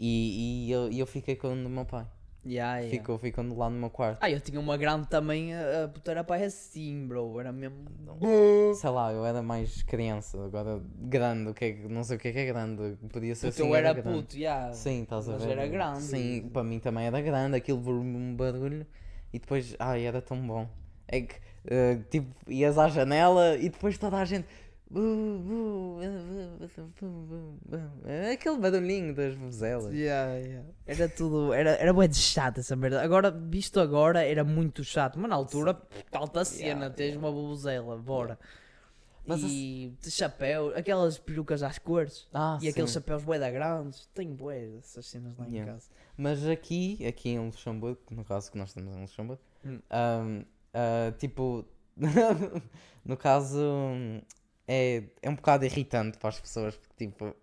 E, 0.00 0.66
e 0.68 0.72
eu, 0.72 0.90
eu 0.90 1.06
fiquei 1.06 1.36
com 1.36 1.48
do 1.62 1.68
meu 1.68 1.84
pai. 1.84 2.06
Yeah, 2.46 2.78
yeah. 2.78 2.98
Ficou, 2.98 3.18
ficou 3.18 3.44
lá 3.56 3.68
no 3.68 3.78
meu 3.78 3.90
quarto. 3.90 4.18
Ah, 4.22 4.30
eu 4.30 4.40
tinha 4.40 4.58
uma 4.58 4.76
grande 4.76 5.06
também 5.08 5.54
a, 5.54 5.84
a 5.84 5.88
putar 5.88 6.16
a 6.16 6.24
pai 6.24 6.44
assim, 6.44 7.06
bro. 7.06 7.38
Era 7.40 7.52
mesmo. 7.52 7.84
Sei 8.74 8.90
lá, 8.90 9.12
eu 9.12 9.24
era 9.26 9.42
mais 9.42 9.82
criança, 9.82 10.42
agora 10.44 10.80
grande, 10.96 11.50
o 11.50 11.54
que 11.54 11.64
é, 11.64 11.88
não 11.88 12.02
sei 12.04 12.16
o 12.16 12.20
que 12.20 12.28
é 12.28 12.32
que 12.32 12.38
é 12.38 12.46
grande. 12.46 12.96
Podia 13.12 13.34
ser 13.34 13.48
Puto, 13.48 13.60
assim. 13.62 13.68
eu 13.68 13.76
era 13.76 13.92
grande. 13.92 14.18
puto, 14.18 14.36
yeah. 14.36 14.72
Sim, 14.72 15.02
estás 15.02 15.28
a 15.28 15.32
Mas 15.32 15.44
ver? 15.44 15.52
era 15.52 15.66
grande. 15.66 16.02
Sim, 16.02 16.48
para 16.52 16.64
mim 16.64 16.78
também 16.78 17.06
era 17.06 17.20
grande, 17.20 17.56
aquilo 17.56 17.80
por 17.82 17.94
um 17.94 18.34
barulho 18.34 18.86
e 19.32 19.38
depois, 19.38 19.74
ai, 19.78 20.04
era 20.06 20.22
tão 20.22 20.40
bom. 20.46 20.68
É 21.06 21.20
que, 21.22 21.34
eh, 21.66 21.98
tipo, 22.10 22.28
ias 22.50 22.78
à 22.78 22.88
janela 22.88 23.56
e 23.56 23.68
depois 23.68 23.98
toda 23.98 24.16
a 24.18 24.24
gente. 24.24 24.46
Aquele 28.32 28.58
barulhinho 28.58 29.14
das 29.14 29.34
vuzelas. 29.34 29.92
Yeah, 29.92 30.34
yeah. 30.38 30.68
Era 30.86 31.08
tudo, 31.08 31.52
era, 31.52 31.70
era 31.72 31.92
bué 31.92 32.08
de 32.08 32.16
chato 32.16 32.60
essa 32.60 32.74
merda. 32.74 33.02
Agora, 33.02 33.30
visto 33.30 33.80
agora, 33.80 34.24
era 34.24 34.44
muito 34.44 34.82
chato. 34.82 35.18
Mas 35.18 35.28
na 35.28 35.36
altura, 35.36 35.80
alta 36.12 36.44
cena, 36.44 36.68
Yeah, 36.68 36.90
tens 36.90 37.16
uma 37.16 37.30
bubuzela, 37.30 37.96
bora. 37.96 38.38
Mas 39.26 39.42
e 39.42 39.94
de 40.00 40.10
chapéu, 40.10 40.72
aquelas 40.74 41.18
perucas 41.18 41.62
às 41.62 41.78
cores. 41.78 42.26
Ah, 42.32 42.58
e 42.62 42.68
aqueles 42.68 42.90
sim. 42.90 42.94
chapéus 42.94 43.22
bué 43.22 43.38
da 43.38 43.50
grandes. 43.50 44.08
Tenho 44.14 44.34
bué 44.34 44.66
dessas 44.68 45.04
cenas 45.04 45.36
lá 45.36 45.46
em 45.46 45.64
casa. 45.66 45.90
Mas 46.16 46.46
aqui, 46.48 47.04
aqui 47.06 47.28
em 47.30 47.38
Luxemburgo, 47.38 48.00
no 48.10 48.24
caso 48.24 48.50
que 48.50 48.56
nós 48.56 48.70
estamos 48.70 48.94
em 48.96 49.00
Luxemburgo, 49.02 49.42
Hum. 49.66 49.80
ahm, 49.90 50.44
ah, 50.72 51.12
tipo, 51.18 51.64
no 53.04 53.16
caso, 53.18 53.60
é, 54.68 55.02
é 55.22 55.30
um 55.30 55.34
bocado 55.34 55.64
irritante 55.64 56.18
para 56.18 56.28
as 56.28 56.38
pessoas, 56.40 56.76
porque 56.76 57.06
tipo, 57.06 57.34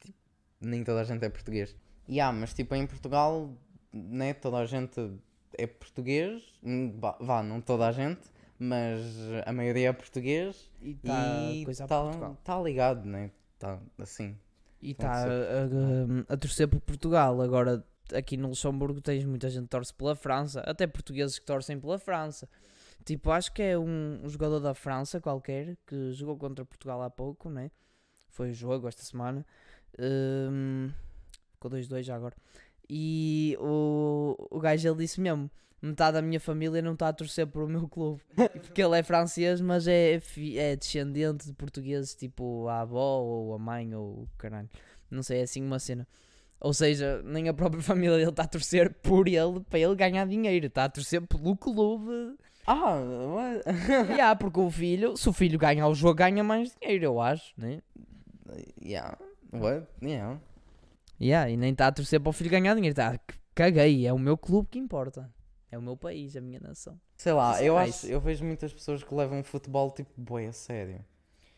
tipo, 0.00 0.16
nem 0.60 0.82
toda 0.84 1.00
a 1.00 1.04
gente 1.04 1.24
é 1.24 1.28
português. 1.28 1.76
E 2.08 2.20
há, 2.20 2.32
mas 2.32 2.54
tipo, 2.54 2.74
em 2.74 2.86
Portugal, 2.86 3.50
né, 3.92 4.32
toda 4.34 4.58
a 4.58 4.64
gente 4.66 4.98
é 5.58 5.66
português, 5.66 6.42
hum, 6.62 6.94
vá, 6.98 7.16
vá, 7.20 7.42
não 7.42 7.60
toda 7.60 7.86
a 7.88 7.92
gente, 7.92 8.20
mas 8.58 9.00
a 9.44 9.52
maioria 9.52 9.88
é 9.88 9.92
português 9.92 10.70
E 10.80 10.94
tá 10.94 11.52
está 11.68 11.86
Portugal. 11.88 12.38
tá 12.44 12.60
ligado, 12.62 13.04
né, 13.04 13.30
tá 13.58 13.80
assim. 13.98 14.38
E 14.80 14.90
está 14.92 15.10
a, 15.12 15.24
a- 15.26 16.34
a 16.34 16.36
torcer 16.36 16.68
por 16.68 16.78
Portugal. 16.80 17.40
Agora, 17.40 17.82
aqui 18.12 18.36
no 18.36 18.48
Luxemburgo, 18.48 19.00
tens 19.00 19.24
muita 19.24 19.48
gente 19.48 19.62
que 19.62 19.68
torce 19.70 19.94
pela 19.94 20.14
França. 20.14 20.60
Até 20.60 20.86
portugueses 20.86 21.38
que 21.38 21.46
torcem 21.46 21.80
pela 21.80 21.98
França. 21.98 22.46
Tipo, 23.04 23.30
acho 23.30 23.52
que 23.52 23.62
é 23.62 23.78
um, 23.78 24.20
um 24.24 24.28
jogador 24.28 24.60
da 24.60 24.74
França 24.74 25.20
qualquer 25.20 25.76
que 25.86 26.12
jogou 26.12 26.36
contra 26.36 26.64
Portugal 26.64 27.02
há 27.02 27.10
pouco, 27.10 27.50
né? 27.50 27.70
Foi 28.30 28.50
o 28.50 28.54
jogo 28.54 28.88
esta 28.88 29.02
semana. 29.02 29.44
Hum, 29.98 30.90
ficou 31.52 31.70
2-2 31.70 32.02
já 32.02 32.16
agora. 32.16 32.34
E 32.88 33.56
o, 33.60 34.36
o 34.50 34.58
gajo 34.58 34.88
ele 34.88 34.98
disse 34.98 35.20
mesmo: 35.20 35.50
metade 35.80 36.14
da 36.14 36.22
minha 36.22 36.40
família 36.40 36.80
não 36.82 36.94
está 36.94 37.08
a 37.08 37.12
torcer 37.12 37.46
para 37.46 37.64
o 37.64 37.68
meu 37.68 37.88
clube. 37.88 38.22
Porque 38.62 38.82
ele 38.82 38.98
é 38.98 39.02
francês, 39.02 39.60
mas 39.60 39.86
é, 39.86 40.20
é 40.56 40.76
descendente 40.76 41.46
de 41.46 41.52
portugueses, 41.52 42.14
tipo 42.14 42.66
a 42.68 42.80
avó 42.80 43.20
ou 43.20 43.54
a 43.54 43.58
mãe 43.58 43.94
ou 43.94 44.22
o 44.22 44.28
caralho. 44.38 44.68
Não 45.10 45.22
sei, 45.22 45.40
é 45.40 45.42
assim 45.42 45.62
uma 45.62 45.78
cena. 45.78 46.06
Ou 46.60 46.72
seja, 46.72 47.22
nem 47.22 47.48
a 47.48 47.54
própria 47.54 47.82
família 47.82 48.16
dele 48.16 48.30
está 48.30 48.44
a 48.44 48.48
torcer 48.48 48.92
por 48.94 49.28
ele 49.28 49.60
para 49.68 49.78
ele 49.78 49.94
ganhar 49.94 50.26
dinheiro, 50.26 50.66
está 50.66 50.84
a 50.84 50.88
torcer 50.88 51.20
pelo 51.26 51.56
clube. 51.56 52.36
Ah, 52.66 52.96
what? 52.96 53.64
yeah, 54.12 54.34
porque 54.34 54.58
o 54.60 54.70
filho, 54.70 55.16
se 55.16 55.28
o 55.28 55.32
filho 55.32 55.58
ganha 55.58 55.86
o 55.86 55.94
jogo, 55.94 56.14
ganha 56.14 56.42
mais 56.42 56.74
dinheiro, 56.80 57.04
eu 57.04 57.20
acho, 57.20 57.52
né? 57.56 57.80
yeah. 58.82 59.16
What? 59.52 59.86
Yeah. 60.02 60.40
Yeah, 61.20 61.50
e 61.50 61.56
nem 61.56 61.72
está 61.72 61.86
a 61.88 61.92
torcer 61.92 62.20
para 62.20 62.30
o 62.30 62.32
filho 62.32 62.50
ganhar 62.50 62.74
dinheiro, 62.74 62.92
está 62.92 63.18
caguei, 63.54 64.06
é 64.06 64.12
o 64.12 64.18
meu 64.18 64.36
clube 64.36 64.68
que 64.70 64.78
importa. 64.78 65.32
É 65.70 65.78
o 65.78 65.82
meu 65.82 65.96
país, 65.96 66.36
a 66.36 66.40
minha 66.40 66.60
nação. 66.60 67.00
Sei 67.16 67.32
lá, 67.32 67.60
é 67.60 67.68
eu 67.68 67.76
acho, 67.76 68.06
eu 68.06 68.20
vejo 68.20 68.44
muitas 68.44 68.72
pessoas 68.72 69.02
que 69.02 69.14
levam 69.14 69.42
futebol 69.42 69.90
tipo 69.90 70.10
boi 70.16 70.46
a 70.46 70.52
sério. 70.52 71.04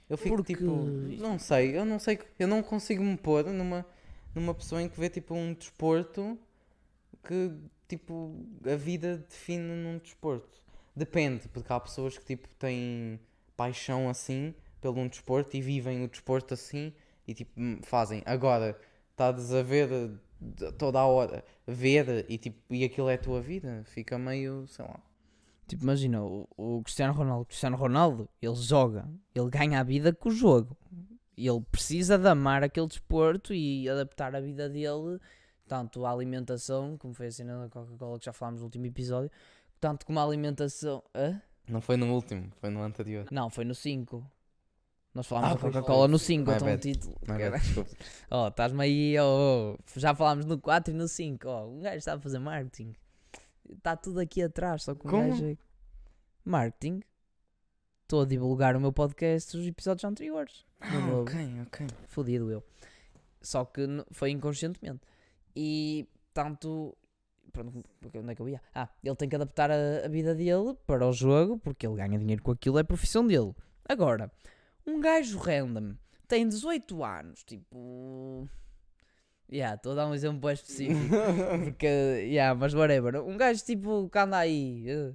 Eu 0.09 0.17
fico 0.17 0.37
Porque- 0.37 0.55
tipo, 0.55 0.71
não 1.21 1.39
sei, 1.39 1.77
eu 1.77 1.85
não 1.85 1.99
sei, 1.99 2.19
eu 2.39 2.47
não 2.47 2.63
consigo 2.63 3.03
me 3.03 3.17
pôr 3.17 3.45
numa 3.45 3.85
numa 4.35 4.55
pessoa 4.55 4.83
em 4.83 4.89
que 4.89 5.01
vê 5.01 5.09
tipo 5.09 5.35
um 5.35 5.55
desporto 5.55 6.39
que 7.27 7.51
tipo 7.89 8.35
a 8.65 8.77
vida 8.77 9.19
define 9.29 9.75
num 9.75 9.99
desporto. 9.99 10.63
Depende, 10.97 11.47
porque 11.49 11.71
há 11.71 11.79
pessoas 11.79 12.17
que 12.17 12.25
tipo 12.25 12.49
têm 12.55 13.21
paixão 13.55 14.09
assim 14.09 14.55
pelo 14.81 14.99
um 14.99 15.07
desporto 15.07 15.55
e 15.55 15.61
vivem 15.61 16.03
o 16.03 16.09
desporto 16.09 16.55
assim 16.55 16.93
e 17.29 17.35
tipo 17.35 17.53
hum, 17.61 17.81
fazem. 17.83 18.23
Agora, 18.25 18.79
estás 19.11 19.53
a 19.53 19.63
ver 19.63 20.19
toda 20.79 21.01
a 21.01 21.07
hora, 21.07 21.45
ver 21.67 22.25
e 22.31 22.39
tipo 22.39 22.59
e 22.73 22.83
aquilo 22.83 23.11
é 23.11 23.15
a 23.15 23.19
tua 23.19 23.43
vida, 23.43 23.83
fica 23.85 24.19
meio, 24.19 24.67
sei 24.69 24.87
lá. 24.87 24.99
Tipo, 25.67 25.83
imagina, 25.83 26.23
o, 26.23 26.49
o 26.57 26.83
Cristiano 26.83 27.13
Ronaldo, 27.13 27.43
o 27.43 27.47
Cristiano 27.47 27.77
Ronaldo, 27.77 28.29
ele 28.41 28.55
joga, 28.55 29.09
ele 29.35 29.51
ganha 29.51 29.81
a 29.81 29.83
vida 29.83 30.15
com 30.15 30.29
o 30.29 30.33
jogo. 30.33 30.77
Ele 31.37 31.61
precisa 31.71 32.17
de 32.17 32.29
amar 32.29 32.63
aquele 32.63 32.87
desporto 32.87 33.53
e 33.53 33.89
adaptar 33.89 34.35
a 34.35 34.41
vida 34.41 34.69
dele, 34.69 35.21
tanto 35.67 36.07
à 36.07 36.13
alimentação, 36.13 36.97
como 36.97 37.13
foi 37.13 37.27
a 37.27 37.33
cena 37.33 37.59
da 37.59 37.69
Coca-Cola 37.69 38.19
que 38.19 38.25
já 38.25 38.33
falámos 38.33 38.61
no 38.61 38.67
último 38.67 38.87
episódio, 38.87 39.31
tanto 39.81 40.05
como 40.07 40.19
a 40.21 40.25
alimentação. 40.25 41.03
Hã? 41.15 41.41
Não 41.69 41.81
foi 41.81 41.97
no 41.97 42.13
último, 42.15 42.51
foi 42.61 42.71
no 42.71 42.83
anterior. 42.83 43.27
Não, 43.31 43.51
foi 43.51 43.65
no 43.65 43.75
5. 43.75 44.25
Nós 45.15 45.27
falámos 45.27 45.53
Ah, 45.53 45.55
da 45.55 45.61
Coca-Cola 45.61 46.09
no 46.09 46.19
5, 46.19 46.51
My 46.51 46.57
então 46.57 46.75
o 46.75 46.79
título. 46.79 47.17
Oh, 48.31 48.47
estás-me 48.49 48.83
aí, 48.85 49.19
oh, 49.19 49.77
oh. 49.79 49.99
já 49.99 50.15
falámos 50.15 50.45
no 50.45 50.59
4 50.61 50.93
e 50.93 50.97
no 50.97 51.09
5. 51.09 51.49
Oh, 51.49 51.67
um 51.71 51.81
gajo 51.81 52.03
sabe 52.03 52.23
fazer 52.23 52.39
marketing. 52.39 52.95
Está 53.69 53.97
tudo 53.97 54.21
aqui 54.21 54.43
atrás, 54.43 54.83
só 54.85 54.95
que 54.95 55.07
um 55.07 55.11
Como? 55.11 55.29
gajo. 55.31 55.47
é- 55.47 55.57
Marketing. 56.45 57.01
Estou 58.03 58.23
a 58.23 58.27
divulgar 58.27 58.77
o 58.77 58.81
meu 58.81 58.93
podcast 58.93 59.57
dos 59.57 59.67
episódios 59.67 60.05
anteriores. 60.05 60.65
Ah, 60.81 61.21
ok, 61.21 61.35
ok. 61.67 61.87
Fodido 62.07 62.51
eu. 62.53 62.63
Só 63.43 63.65
que 63.65 63.83
foi 64.13 64.31
inconscientemente. 64.31 65.01
E 65.57 66.07
tanto. 66.33 66.97
Pronto, 67.63 68.19
onde 68.19 68.33
é 68.33 68.35
que 68.35 68.43
eu 68.43 68.49
ia? 68.49 68.61
Ah, 68.75 68.89
ele 69.03 69.17
tem 69.17 69.29
que 69.29 69.35
adaptar 69.37 69.71
a, 69.71 69.75
a 70.05 70.09
vida 70.09 70.35
dele 70.35 70.75
para 70.87 71.07
o 71.07 71.13
jogo, 71.13 71.59
porque 71.59 71.87
ele 71.87 71.97
ganha 71.97 72.19
dinheiro 72.19 72.43
com 72.43 72.51
aquilo, 72.53 72.77
é 72.79 72.83
a 72.83 72.85
profissão 72.85 73.27
dele. 73.27 73.55
Agora, 73.89 74.31
um 74.87 75.01
gajo 75.01 75.39
random 75.39 75.95
tem 76.29 76.47
18 76.47 77.03
anos, 77.03 77.43
tipo. 77.45 78.49
Yeah, 79.51 79.77
estou 79.77 79.93
a 79.93 79.95
dar 79.95 80.07
um 80.09 80.15
exemplo 80.15 80.41
bem 80.41 80.53
específico. 80.53 81.15
porque, 81.65 81.87
yeah, 81.87 82.53
mas 82.55 82.75
whatever. 82.75 83.23
Um 83.23 83.37
gajo 83.37 83.65
tipo 83.65 84.09
que 84.11 84.19
anda 84.19 84.39
aí. 84.39 84.85
eh, 84.91 85.13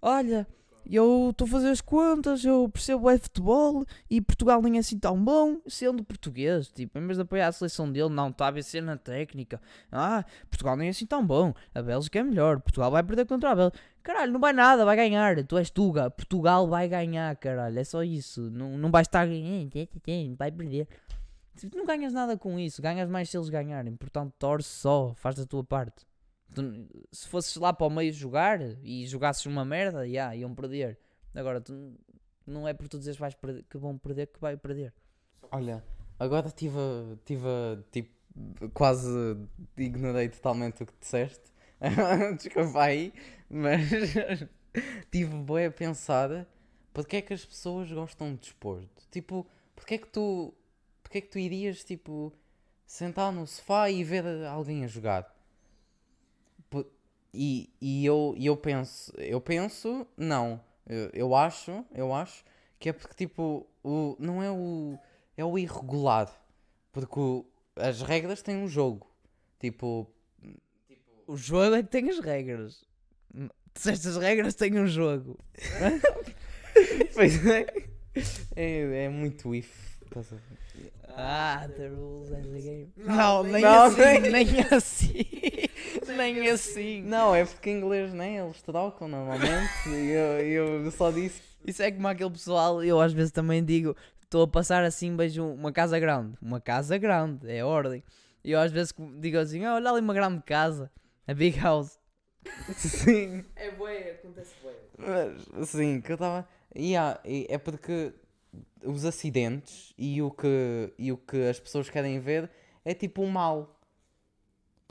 Olha, 0.00 0.46
eu 0.90 1.30
estou 1.30 1.46
a 1.46 1.50
fazer 1.50 1.68
as 1.68 1.80
contas, 1.80 2.44
eu 2.44 2.68
percebo 2.68 3.08
é 3.10 3.18
futebol 3.18 3.84
e 4.10 4.20
Portugal 4.20 4.60
nem 4.62 4.76
é 4.76 4.80
assim 4.80 4.98
tão 4.98 5.22
bom, 5.22 5.60
sendo 5.66 6.04
português, 6.04 6.68
tipo, 6.68 6.98
em 6.98 7.06
vez 7.06 7.16
de 7.16 7.22
apoiar 7.22 7.48
a 7.48 7.52
seleção 7.52 7.90
dele, 7.90 8.08
não, 8.08 8.30
está 8.30 8.48
a 8.48 8.50
vencer 8.50 8.82
na 8.82 8.96
técnica. 8.96 9.60
Ah, 9.90 10.24
Portugal 10.50 10.76
nem 10.76 10.88
é 10.88 10.90
assim 10.90 11.06
tão 11.06 11.26
bom, 11.26 11.54
a 11.74 11.82
Bélgica 11.82 12.18
é 12.18 12.22
melhor, 12.22 12.60
Portugal 12.60 12.90
vai 12.90 13.02
perder 13.02 13.26
contra 13.26 13.50
a 13.50 13.54
Bélgica. 13.54 13.78
Caralho, 14.02 14.32
não 14.32 14.40
vai 14.40 14.52
nada, 14.52 14.84
vai 14.84 14.96
ganhar, 14.96 15.44
tu 15.44 15.56
és 15.56 15.70
Tuga, 15.70 16.10
Portugal 16.10 16.66
vai 16.68 16.88
ganhar, 16.88 17.34
caralho, 17.36 17.78
é 17.78 17.84
só 17.84 18.02
isso, 18.02 18.50
não, 18.50 18.76
não 18.76 18.90
vai 18.90 19.02
estar 19.02 19.26
ganhando, 19.26 19.70
vai 20.36 20.50
perder. 20.50 20.88
Tipo, 21.56 21.76
não 21.76 21.84
ganhas 21.84 22.12
nada 22.12 22.36
com 22.36 22.58
isso, 22.58 22.82
ganhas 22.82 23.08
mais 23.08 23.28
se 23.30 23.36
eles 23.36 23.48
ganharem, 23.48 23.94
portanto, 23.94 24.32
torce 24.38 24.68
só, 24.68 25.14
faz 25.14 25.36
da 25.36 25.46
tua 25.46 25.62
parte. 25.62 26.04
Tu- 26.54 26.86
se 27.10 27.28
fosses 27.28 27.56
lá 27.56 27.72
para 27.72 27.86
o 27.86 27.90
meio 27.90 28.12
jogar 28.12 28.60
e 28.82 29.06
jogasses 29.06 29.46
uma 29.46 29.64
merda, 29.64 30.08
já, 30.08 30.34
iam 30.34 30.54
perder. 30.54 30.98
Agora, 31.34 31.60
tu, 31.60 31.94
não 32.46 32.66
é 32.68 32.74
por 32.74 32.88
tu 32.88 32.98
dizeres 32.98 33.16
que, 33.16 33.20
vais 33.20 33.34
perder, 33.34 33.64
que 33.64 33.78
vão 33.78 33.96
perder 33.96 34.26
que 34.26 34.40
vai 34.40 34.56
perder. 34.56 34.92
Olha, 35.50 35.82
agora 36.18 36.50
tive 36.50 36.78
tive 37.24 37.48
tipo, 37.90 38.10
quase 38.74 39.08
ignorei 39.76 40.28
totalmente 40.28 40.82
o 40.82 40.86
que 40.86 40.94
disseste. 41.00 41.50
Desculpa 42.38 42.82
aí, 42.82 43.12
mas 43.48 43.80
tive 45.10 45.34
bem 45.42 45.66
a 45.66 45.70
pensar 45.70 46.46
porque 46.92 47.16
é 47.16 47.22
que 47.22 47.32
as 47.32 47.44
pessoas 47.44 47.90
gostam 47.90 48.34
de 48.34 48.40
desporto. 48.40 49.02
Tipo, 49.10 49.46
porque 49.74 49.94
é 49.94 49.98
que 49.98 50.08
tu, 50.08 50.54
porque 51.02 51.18
é 51.18 51.20
que 51.20 51.28
tu 51.28 51.38
irias, 51.38 51.82
tipo, 51.84 52.32
sentar 52.86 53.32
no 53.32 53.46
sofá 53.46 53.90
e 53.90 54.04
ver 54.04 54.24
alguém 54.46 54.84
a 54.84 54.86
jogar? 54.86 55.31
E, 57.34 57.70
e 57.80 58.04
eu, 58.04 58.34
e 58.36 58.46
eu 58.46 58.56
penso, 58.56 59.12
eu 59.16 59.40
penso, 59.40 60.06
não, 60.16 60.60
eu, 60.86 61.10
eu 61.14 61.34
acho, 61.34 61.84
eu 61.94 62.12
acho 62.12 62.44
que 62.78 62.88
é 62.90 62.92
porque 62.92 63.14
tipo, 63.14 63.66
o, 63.82 64.16
não 64.18 64.42
é 64.42 64.50
o, 64.50 64.98
é 65.36 65.44
o 65.44 65.56
irregular, 65.58 66.30
porque 66.92 67.18
o- 67.18 67.46
as 67.76 68.02
regras 68.02 68.42
têm 68.42 68.56
um 68.56 68.68
jogo, 68.68 69.10
tipo, 69.58 70.06
O 71.26 71.36
jogo 71.36 71.74
é 71.76 71.82
que 71.82 71.88
tem 71.88 72.10
as 72.10 72.18
regras. 72.18 72.84
Disseste 73.74 74.08
as 74.08 74.16
regras 74.18 74.54
têm 74.54 74.78
um 74.78 74.86
jogo. 74.86 75.38
pois 77.14 77.46
é, 77.46 77.66
é, 78.54 79.04
é 79.04 79.08
muito 79.08 79.54
if, 79.54 79.96
estás 80.04 80.30
a 80.32 80.36
ver? 80.36 80.92
Ah, 81.14 81.68
the 81.76 81.88
rules 81.88 82.30
as 82.32 82.44
the 82.46 82.60
game. 82.60 82.92
Não, 82.96 83.42
nem 83.42 83.62
não, 83.62 83.84
assim, 83.84 83.96
nem- 84.00 84.20
nem 84.44 84.46
assim. 84.70 85.12
nem 86.16 86.48
assim. 86.48 87.02
Não, 87.02 87.34
é 87.34 87.44
porque 87.44 87.70
em 87.70 87.78
inglês 87.78 88.12
nem 88.12 88.38
eles 88.38 88.60
trocam 88.62 89.08
normalmente, 89.08 89.88
e 89.88 90.10
eu, 90.10 90.84
eu 90.84 90.90
só 90.90 91.10
disse, 91.10 91.42
Isso 91.66 91.82
é 91.82 91.90
como 91.90 92.08
aquele 92.08 92.30
pessoal, 92.30 92.82
eu 92.82 93.00
às 93.00 93.12
vezes 93.12 93.32
também 93.32 93.64
digo, 93.64 93.96
estou 94.22 94.42
a 94.42 94.48
passar 94.48 94.84
assim, 94.84 95.16
vejo 95.16 95.44
uma 95.44 95.72
casa 95.72 95.98
grande. 95.98 96.36
Uma 96.40 96.60
casa 96.60 96.96
grande, 96.98 97.50
é 97.50 97.64
ordem. 97.64 98.02
E 98.44 98.50
eu 98.52 98.58
às 98.60 98.72
vezes 98.72 98.92
digo 99.20 99.38
assim, 99.38 99.64
"Ah, 99.64 99.74
olha 99.74 99.90
ali 99.90 100.00
uma 100.00 100.14
grande 100.14 100.42
casa. 100.42 100.90
A 101.28 101.34
big 101.34 101.58
house. 101.60 101.98
sim, 102.74 103.44
É 103.54 103.70
bué, 103.70 104.12
acontece 104.18 104.54
bué. 104.62 104.72
Mas, 104.98 105.68
sim, 105.68 106.00
que 106.00 106.10
eu 106.12 106.14
estava. 106.14 106.48
Yeah, 106.76 107.20
e 107.24 107.46
é 107.48 107.58
porque 107.58 108.12
os 108.82 109.04
acidentes 109.04 109.92
e 109.96 110.20
o, 110.20 110.30
que, 110.30 110.92
e 110.98 111.12
o 111.12 111.16
que 111.16 111.48
as 111.48 111.60
pessoas 111.60 111.88
querem 111.88 112.18
ver 112.18 112.50
é 112.84 112.94
tipo 112.94 113.22
o 113.22 113.30
mal. 113.30 113.71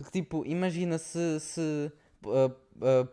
Porque, 0.02 0.20
tipo, 0.20 0.44
imagina 0.46 0.98
se. 0.98 1.40
se 1.40 1.92
uh, 2.26 2.48
uh, 2.48 3.08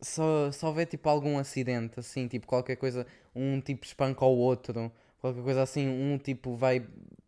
só, 0.00 0.50
só 0.52 0.66
houver 0.66 0.86
tipo 0.86 1.08
algum 1.08 1.38
acidente, 1.38 2.00
assim, 2.00 2.26
tipo 2.26 2.46
qualquer 2.46 2.76
coisa, 2.76 3.06
um 3.34 3.60
tipo 3.60 3.86
espanca 3.86 4.24
o 4.24 4.36
outro, 4.36 4.92
qualquer 5.20 5.42
coisa 5.42 5.62
assim, 5.62 5.88
um 5.88 6.18
tipo 6.18 6.56
vai, 6.56 6.84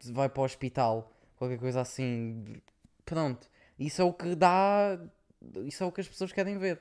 vai 0.07 0.29
para 0.29 0.41
o 0.43 0.45
hospital, 0.45 1.13
qualquer 1.37 1.59
coisa 1.59 1.81
assim. 1.81 2.57
Pronto, 3.05 3.49
isso 3.79 4.03
é 4.03 4.05
o 4.05 4.13
que 4.13 4.35
dá. 4.35 4.99
Isso 5.65 5.85
é 5.85 5.87
o 5.87 5.93
que 5.93 6.01
as 6.01 6.09
pessoas 6.09 6.33
querem 6.33 6.59
ver. 6.59 6.81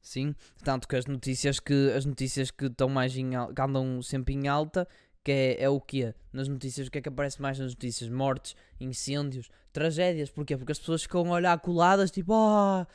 Sim, 0.00 0.34
tanto 0.64 0.88
que 0.88 0.96
as 0.96 1.04
notícias 1.04 1.60
que 1.60 1.92
as 1.94 2.06
notícias 2.06 2.50
que 2.50 2.64
estão 2.64 2.88
mais 2.88 3.14
em 3.14 3.30
que 3.30 3.62
andam 3.62 4.02
sempre 4.02 4.34
em 4.34 4.48
alta, 4.48 4.88
que 5.24 5.32
é, 5.32 5.62
é 5.64 5.68
o 5.68 5.80
quê? 5.80 6.14
Nas 6.32 6.48
notícias, 6.48 6.86
o 6.86 6.90
que 6.90 6.98
é 6.98 7.00
que 7.00 7.08
aparece 7.08 7.40
mais 7.40 7.58
nas 7.58 7.72
notícias? 7.74 8.08
Mortes, 8.08 8.56
incêndios, 8.80 9.50
tragédias. 9.72 10.30
Porquê? 10.30 10.56
Porque 10.56 10.72
as 10.72 10.78
pessoas 10.78 11.02
ficam 11.02 11.26
a 11.32 11.36
olhar 11.36 11.58
coladas, 11.60 12.10
tipo, 12.10 12.32
ah, 12.32 12.86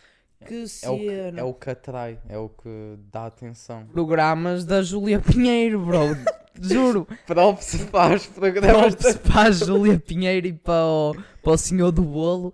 que 0.46 0.66
É 0.84 0.90
o, 0.90 0.98
que, 0.98 1.08
cena. 1.10 1.40
é 1.40 1.44
o 1.44 1.54
que 1.54 1.70
atrai, 1.70 2.20
é 2.28 2.38
o 2.38 2.50
que 2.50 2.98
dá 3.12 3.28
atenção. 3.28 3.86
Programas 3.88 4.66
da 4.66 4.82
Júlia 4.82 5.20
Pinheiro, 5.20 5.86
bro. 5.86 6.00
Juro. 6.62 7.06
Props 7.28 7.84
para 7.92 8.16
os 8.16 8.28
programas. 8.28 8.96
Props 8.96 9.18
para 9.18 9.42
a 9.50 9.52
Júlia 9.52 10.00
Pinheiro 10.00 10.48
e 10.48 10.54
para 10.54 10.86
o, 10.86 11.16
para 11.44 11.52
o 11.52 11.58
senhor 11.58 11.92
do 11.92 12.02
bolo, 12.02 12.54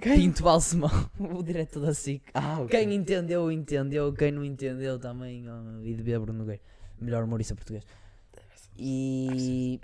Quem? 0.00 0.16
Pinto 0.16 0.42
Balsemão, 0.42 1.10
o 1.18 1.42
diretor 1.42 1.80
da 1.80 1.92
SIC. 1.94 2.22
Ah, 2.32 2.60
ok. 2.60 2.68
Quem 2.68 2.94
entendeu, 2.94 3.52
entendeu. 3.52 4.12
Quem 4.12 4.32
não 4.32 4.44
entendeu 4.44 4.98
também. 4.98 5.44
ó, 5.48 5.82
e 5.82 5.94
de 5.94 6.18
Bruno 6.18 6.38
Nogueira. 6.40 6.60
Melhor 7.00 7.24
humorista 7.24 7.54
português. 7.54 7.84
E. 8.76 9.78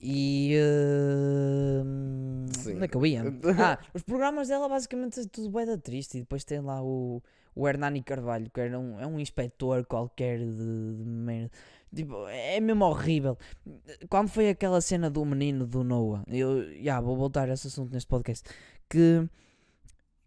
E. 0.00 0.54
Uh, 0.58 2.46
Sim. 2.58 2.74
onde 2.76 2.84
é 2.84 2.88
que 2.88 2.96
eu 2.96 3.06
ia? 3.06 3.22
Ah, 3.58 3.78
os 3.94 4.02
programas 4.02 4.48
dela 4.48 4.68
basicamente 4.68 5.20
é 5.20 5.24
tudo 5.26 5.50
bem 5.50 5.66
da 5.66 5.78
triste. 5.78 6.18
E 6.18 6.20
depois 6.20 6.44
tem 6.44 6.60
lá 6.60 6.82
o, 6.82 7.22
o 7.54 7.68
Hernani 7.68 8.02
Carvalho, 8.02 8.50
que 8.50 8.60
era 8.60 8.78
um, 8.78 9.00
é 9.00 9.06
um 9.06 9.18
inspetor 9.18 9.84
qualquer 9.86 10.38
de, 10.38 10.44
de 10.96 11.04
merda. 11.04 11.50
Tipo, 11.94 12.26
é 12.28 12.60
mesmo 12.60 12.84
horrível. 12.84 13.38
Quando 14.08 14.28
foi 14.28 14.48
aquela 14.50 14.80
cena 14.80 15.08
do 15.08 15.24
menino 15.24 15.66
do 15.66 15.84
Noah, 15.84 16.24
eu 16.28 16.64
já 16.82 17.00
vou 17.00 17.16
voltar 17.16 17.48
a 17.48 17.52
esse 17.54 17.68
assunto 17.68 17.92
neste 17.92 18.08
podcast. 18.08 18.48
Que 18.88 19.26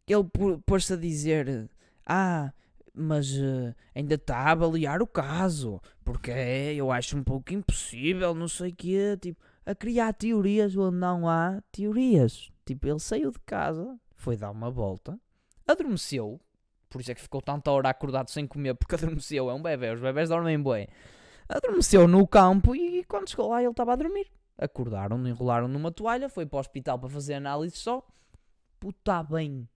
ele 0.07 0.23
pô- 0.31 0.57
pôs-se 0.65 0.93
a 0.93 0.95
dizer: 0.95 1.69
Ah, 2.05 2.53
mas 2.93 3.27
eh, 3.37 3.75
ainda 3.93 4.15
está 4.15 4.37
a 4.37 4.51
avaliar 4.51 5.01
o 5.01 5.07
caso, 5.07 5.79
porque 6.07 6.31
é, 6.31 6.73
eu 6.73 6.89
acho 6.89 7.17
um 7.17 7.23
pouco 7.23 7.53
impossível, 7.53 8.33
não 8.33 8.47
sei 8.47 8.71
o 8.71 8.75
quê. 8.77 9.17
Tipo, 9.21 9.43
a 9.65 9.75
criar 9.75 10.13
teorias 10.13 10.73
onde 10.77 10.95
não 10.95 11.27
há 11.27 11.61
teorias. 11.69 12.49
Tipo, 12.65 12.87
ele 12.87 12.99
saiu 12.99 13.29
de 13.29 13.39
casa, 13.41 13.99
foi 14.15 14.37
dar 14.37 14.51
uma 14.51 14.71
volta, 14.71 15.19
adormeceu. 15.67 16.39
Por 16.89 17.01
isso 17.01 17.11
é 17.11 17.13
que 17.13 17.19
ficou 17.19 17.41
tanta 17.41 17.69
hora 17.71 17.89
acordado 17.89 18.29
sem 18.29 18.47
comer, 18.47 18.73
porque 18.75 18.95
adormeceu. 19.03 19.49
É 19.49 19.53
um 19.53 19.61
bebê, 19.61 19.91
os 19.91 19.99
bebés 19.99 20.29
dormem 20.29 20.63
bem. 20.63 20.87
Adormeceu 21.49 22.07
no 22.07 22.25
campo 22.25 22.73
e 22.73 23.03
quando 23.03 23.29
chegou 23.29 23.49
lá 23.49 23.61
ele 23.61 23.71
estava 23.71 23.91
a 23.91 23.97
dormir. 23.97 24.27
Acordaram, 24.57 25.27
enrolaram 25.27 25.67
numa 25.67 25.91
toalha, 25.91 26.29
foi 26.29 26.45
para 26.45 26.55
o 26.55 26.59
hospital 26.61 26.97
para 26.97 27.09
fazer 27.09 27.33
análise 27.33 27.75
só. 27.75 28.01
Puta 28.79 29.21
bem. 29.23 29.67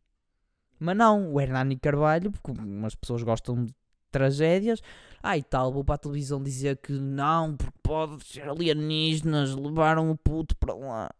Mas 0.79 0.95
não, 0.95 1.33
o 1.33 1.41
Hernani 1.41 1.75
Carvalho, 1.75 2.31
porque 2.31 2.51
umas 2.51 2.95
pessoas 2.95 3.21
gostam 3.21 3.65
de 3.65 3.73
tragédias. 4.11 4.81
Ah, 5.23 5.37
e 5.37 5.43
tal, 5.43 5.71
vou 5.71 5.83
para 5.83 5.95
a 5.95 5.97
televisão 5.99 6.41
dizer 6.41 6.77
que 6.77 6.91
não, 6.93 7.55
porque 7.55 7.77
pode 7.83 8.23
ser 8.25 8.49
alienígenas, 8.49 9.55
levaram 9.55 10.09
o 10.09 10.17
puto 10.17 10.55
para 10.57 10.73
lá. 10.73 11.11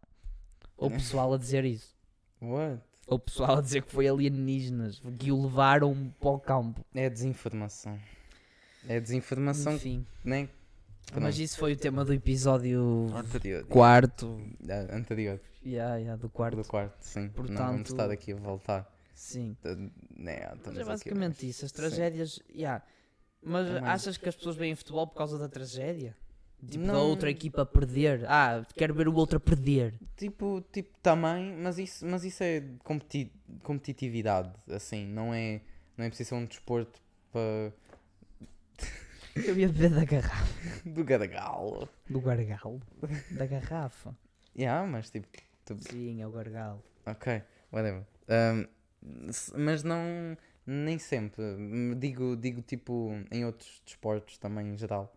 Ou 0.77 0.88
o 0.89 0.91
pessoal 0.91 1.33
a 1.33 1.38
dizer 1.38 1.63
isso. 1.65 1.95
What? 2.41 2.81
Ou 3.07 3.17
o 3.17 3.19
pessoal 3.19 3.57
a 3.57 3.62
dizer 3.62 3.83
que 3.83 3.91
foi 3.91 4.07
alienígenas, 4.07 5.00
que 5.19 5.31
o 5.31 5.41
levaram 5.43 6.12
para 6.19 6.29
o 6.29 6.39
campo. 6.39 6.83
É 6.95 7.10
desinformação. 7.10 8.00
É 8.88 9.00
desinformação, 9.00 9.75
Enfim, 9.75 10.03
nem. 10.24 10.50
mas 11.19 11.38
isso 11.38 11.57
foi 11.60 11.74
o 11.74 11.77
tema 11.77 12.03
do 12.03 12.13
episódio 12.13 13.12
Anterior. 13.15 13.63
quarto. 13.65 14.41
Ah, 14.67 14.95
Anterior. 14.95 15.39
Yeah, 15.63 15.98
yeah, 15.98 16.19
do 16.19 16.27
quarto. 16.27 16.55
Do 16.55 16.63
quarto, 16.67 16.95
sim. 17.01 17.21
não 17.25 17.29
Portanto- 17.29 17.57
vamos 17.60 17.89
estar 17.91 18.10
aqui 18.10 18.31
a 18.33 18.36
voltar. 18.36 18.90
Sim. 19.13 19.56
Uh, 19.63 19.91
né, 20.15 20.39
Mas 20.65 20.68
é 20.68 20.72
aqui- 20.82 20.84
basicamente 20.86 21.48
isso, 21.50 21.65
as 21.65 21.72
tragédias. 21.72 22.39
Yeah. 22.53 22.84
Mas 23.44 23.68
Também. 23.68 23.89
achas 23.89 24.18
que 24.18 24.30
as 24.30 24.36
pessoas 24.36 24.56
veem 24.56 24.75
futebol 24.75 25.08
por 25.08 25.15
causa 25.15 25.38
da 25.38 25.50
tragédia? 25.50 26.15
Tipo, 26.70 26.86
da 26.86 26.94
Não. 26.94 27.08
outra 27.10 27.30
equipa 27.32 27.65
perder. 27.65 28.24
Ah, 28.27 28.63
quero 28.75 28.94
ver 28.94 29.08
o 29.08 29.15
outro 29.15 29.38
a 29.38 29.39
perder. 29.39 29.96
Tipo, 30.15 30.62
tipo, 30.72 30.96
também, 31.01 31.56
mas 31.58 31.80
isso, 31.80 32.06
mas 32.06 32.24
isso 32.24 32.44
é 32.44 32.62
competi 32.84 33.32
competitividade, 33.63 34.53
assim, 34.70 35.08
não 35.08 35.34
é, 35.34 35.62
não 35.98 36.06
é 36.06 36.10
preciso 36.10 36.30
ser 36.30 36.36
um 36.36 36.46
desporto 36.46 37.01
para 37.32 37.74
Eu 39.36 39.58
ia 39.58 39.68
beber 39.70 39.89
da 39.91 40.06
garrafa. 40.06 40.53
do 40.86 41.03
gargalo. 41.03 41.89
Do 42.10 42.22
gargalo? 42.22 42.82
Da 43.32 43.46
garrafa. 43.46 44.15
Yeah, 44.53 44.86
mas 44.86 45.10
tipo, 45.10 45.27
Sim, 45.89 46.22
é 46.22 46.27
o 46.27 46.32
gargalo. 46.32 46.84
ok, 47.06 47.41
whatever. 47.72 48.06
Um, 48.27 48.68
mas 49.55 49.84
não, 49.84 50.38
nem 50.65 51.00
sempre. 51.00 51.43
Digo, 51.98 52.36
digo 52.36 52.62
tipo 52.62 53.12
em 53.31 53.46
outros 53.46 53.81
desportos 53.86 54.38
também 54.38 54.74
em 54.74 54.77
geral. 54.77 55.13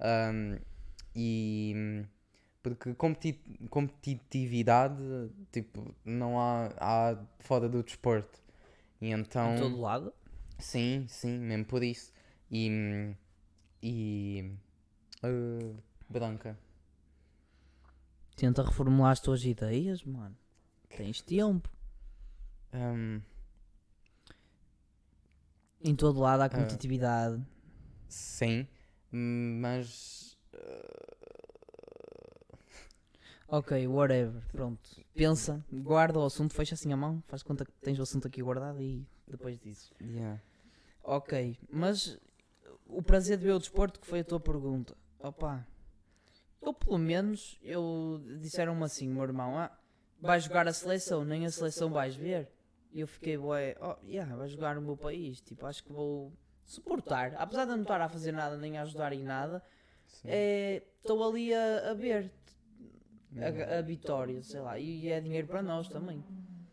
Um, 0.00 0.58
e 1.14 2.04
porque 2.62 2.94
competi 2.94 3.40
competitividade, 3.70 5.02
tipo, 5.52 5.94
não 6.04 6.38
há, 6.40 6.72
há 6.78 7.18
fora 7.40 7.68
do 7.68 7.82
desporto. 7.82 8.40
E 9.00 9.10
então. 9.10 9.54
Em 9.54 9.60
todo 9.60 9.80
lado. 9.80 10.12
Sim, 10.58 11.06
sim, 11.08 11.38
mesmo 11.38 11.64
por 11.64 11.82
isso. 11.82 12.12
E. 12.50 13.14
E. 13.82 14.52
uh, 15.24 15.76
branca. 16.08 16.58
Tenta 18.36 18.62
reformular 18.62 19.12
as 19.12 19.20
tuas 19.20 19.44
ideias, 19.44 20.04
mano. 20.04 20.36
Tens 20.96 21.20
tempo. 21.20 21.68
Um, 22.72 23.20
Em 25.82 25.94
todo 25.94 26.20
lado 26.20 26.42
há 26.42 26.48
competitividade. 26.48 27.42
sim, 28.08 28.66
mas. 29.10 30.36
Ok, 33.50 33.86
whatever. 33.88 34.42
Pronto. 34.52 34.90
Pensa, 35.14 35.64
guarda 35.72 36.18
o 36.18 36.24
assunto, 36.24 36.52
fecha 36.54 36.74
assim 36.74 36.92
a 36.92 36.96
mão, 36.96 37.22
faz 37.26 37.42
conta 37.42 37.64
que 37.64 37.72
tens 37.80 37.98
o 37.98 38.02
assunto 38.02 38.28
aqui 38.28 38.42
guardado 38.42 38.80
e 38.82 39.06
depois 39.26 39.58
disso. 39.58 39.94
Yeah. 40.00 40.40
Ok, 41.02 41.58
mas 41.70 42.18
o 42.86 43.02
prazer 43.02 43.38
de 43.38 43.44
ver 43.44 43.52
o 43.52 43.58
desporto 43.58 43.98
que 44.00 44.06
foi 44.06 44.20
a 44.20 44.24
tua 44.24 44.38
pergunta. 44.38 44.94
Opa, 45.18 45.66
eu 46.60 46.74
pelo 46.74 46.98
menos, 46.98 47.58
eu 47.62 48.22
disseram-me 48.40 48.84
assim, 48.84 49.08
meu 49.08 49.22
irmão, 49.22 49.56
ah, 49.56 49.76
vai 50.20 50.38
jogar 50.38 50.68
a 50.68 50.72
seleção, 50.72 51.24
nem 51.24 51.46
a 51.46 51.50
seleção 51.50 51.90
vais 51.90 52.14
ver. 52.14 52.50
E 52.92 53.00
eu 53.00 53.06
fiquei, 53.06 53.36
bué, 53.36 53.76
oh, 53.80 53.96
yeah, 54.04 54.34
vai 54.34 54.48
jogar 54.48 54.74
no 54.74 54.80
meu 54.80 54.96
país, 54.96 55.40
tipo, 55.40 55.66
acho 55.66 55.84
que 55.84 55.92
vou 55.92 56.32
suportar. 56.64 57.34
Apesar 57.36 57.64
de 57.64 57.72
não 57.72 57.82
estar 57.82 58.00
a 58.00 58.08
fazer 58.08 58.32
nada, 58.32 58.56
nem 58.56 58.78
a 58.78 58.82
ajudar 58.82 59.12
em 59.12 59.22
nada, 59.22 59.62
é, 60.24 60.82
estou 61.00 61.22
ali 61.28 61.52
a, 61.52 61.90
a 61.90 61.94
ver 61.94 62.32
a, 63.36 63.78
a 63.78 63.82
vitória, 63.82 64.42
sei 64.42 64.60
lá, 64.60 64.78
e 64.78 65.08
é 65.08 65.20
dinheiro 65.20 65.46
para 65.46 65.62
nós 65.62 65.88
também. 65.88 66.24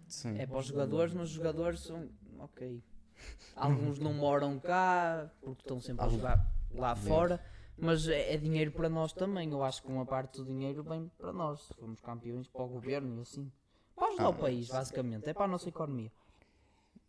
Sim. 0.08 0.38
É 0.38 0.45
para 0.45 0.58
os 0.58 0.67
jogadores, 0.67 1.13
mas 1.13 1.30
os 1.30 1.34
jogadores 1.34 1.82
são. 1.82 2.10
Ok. 2.39 2.84
Alguns 3.56 3.99
não 3.99 4.13
moram 4.13 4.60
cá 4.60 5.32
porque 5.41 5.62
estão 5.62 5.80
sempre 5.80 6.06
a 6.06 6.10
jogar 6.10 6.51
lá 6.73 6.95
fora. 6.95 7.41
Mas 7.78 8.08
é, 8.08 8.34
é 8.34 8.38
dinheiro 8.38 8.71
para 8.71 8.88
nós 8.88 9.12
também. 9.12 9.51
Eu 9.51 9.62
acho 9.63 9.82
que 9.82 9.89
uma 9.89 10.06
parte 10.06 10.38
do 10.38 10.45
dinheiro 10.45 10.82
vem 10.84 11.12
para 11.17 11.34
nós. 11.34 11.62
Se 11.63 11.73
formos 11.73 11.99
campeões 11.99 12.47
para 12.47 12.63
o 12.63 12.67
governo 12.67 13.17
e 13.17 13.21
assim. 13.21 13.51
Para 13.95 14.08
ajudar 14.10 14.23
Ah, 14.25 14.29
o 14.29 14.34
país, 14.34 14.67
basicamente. 14.67 15.29
É 15.29 15.34
para 15.34 15.45
a 15.45 15.47
nossa 15.47 15.69
economia. 15.69 16.12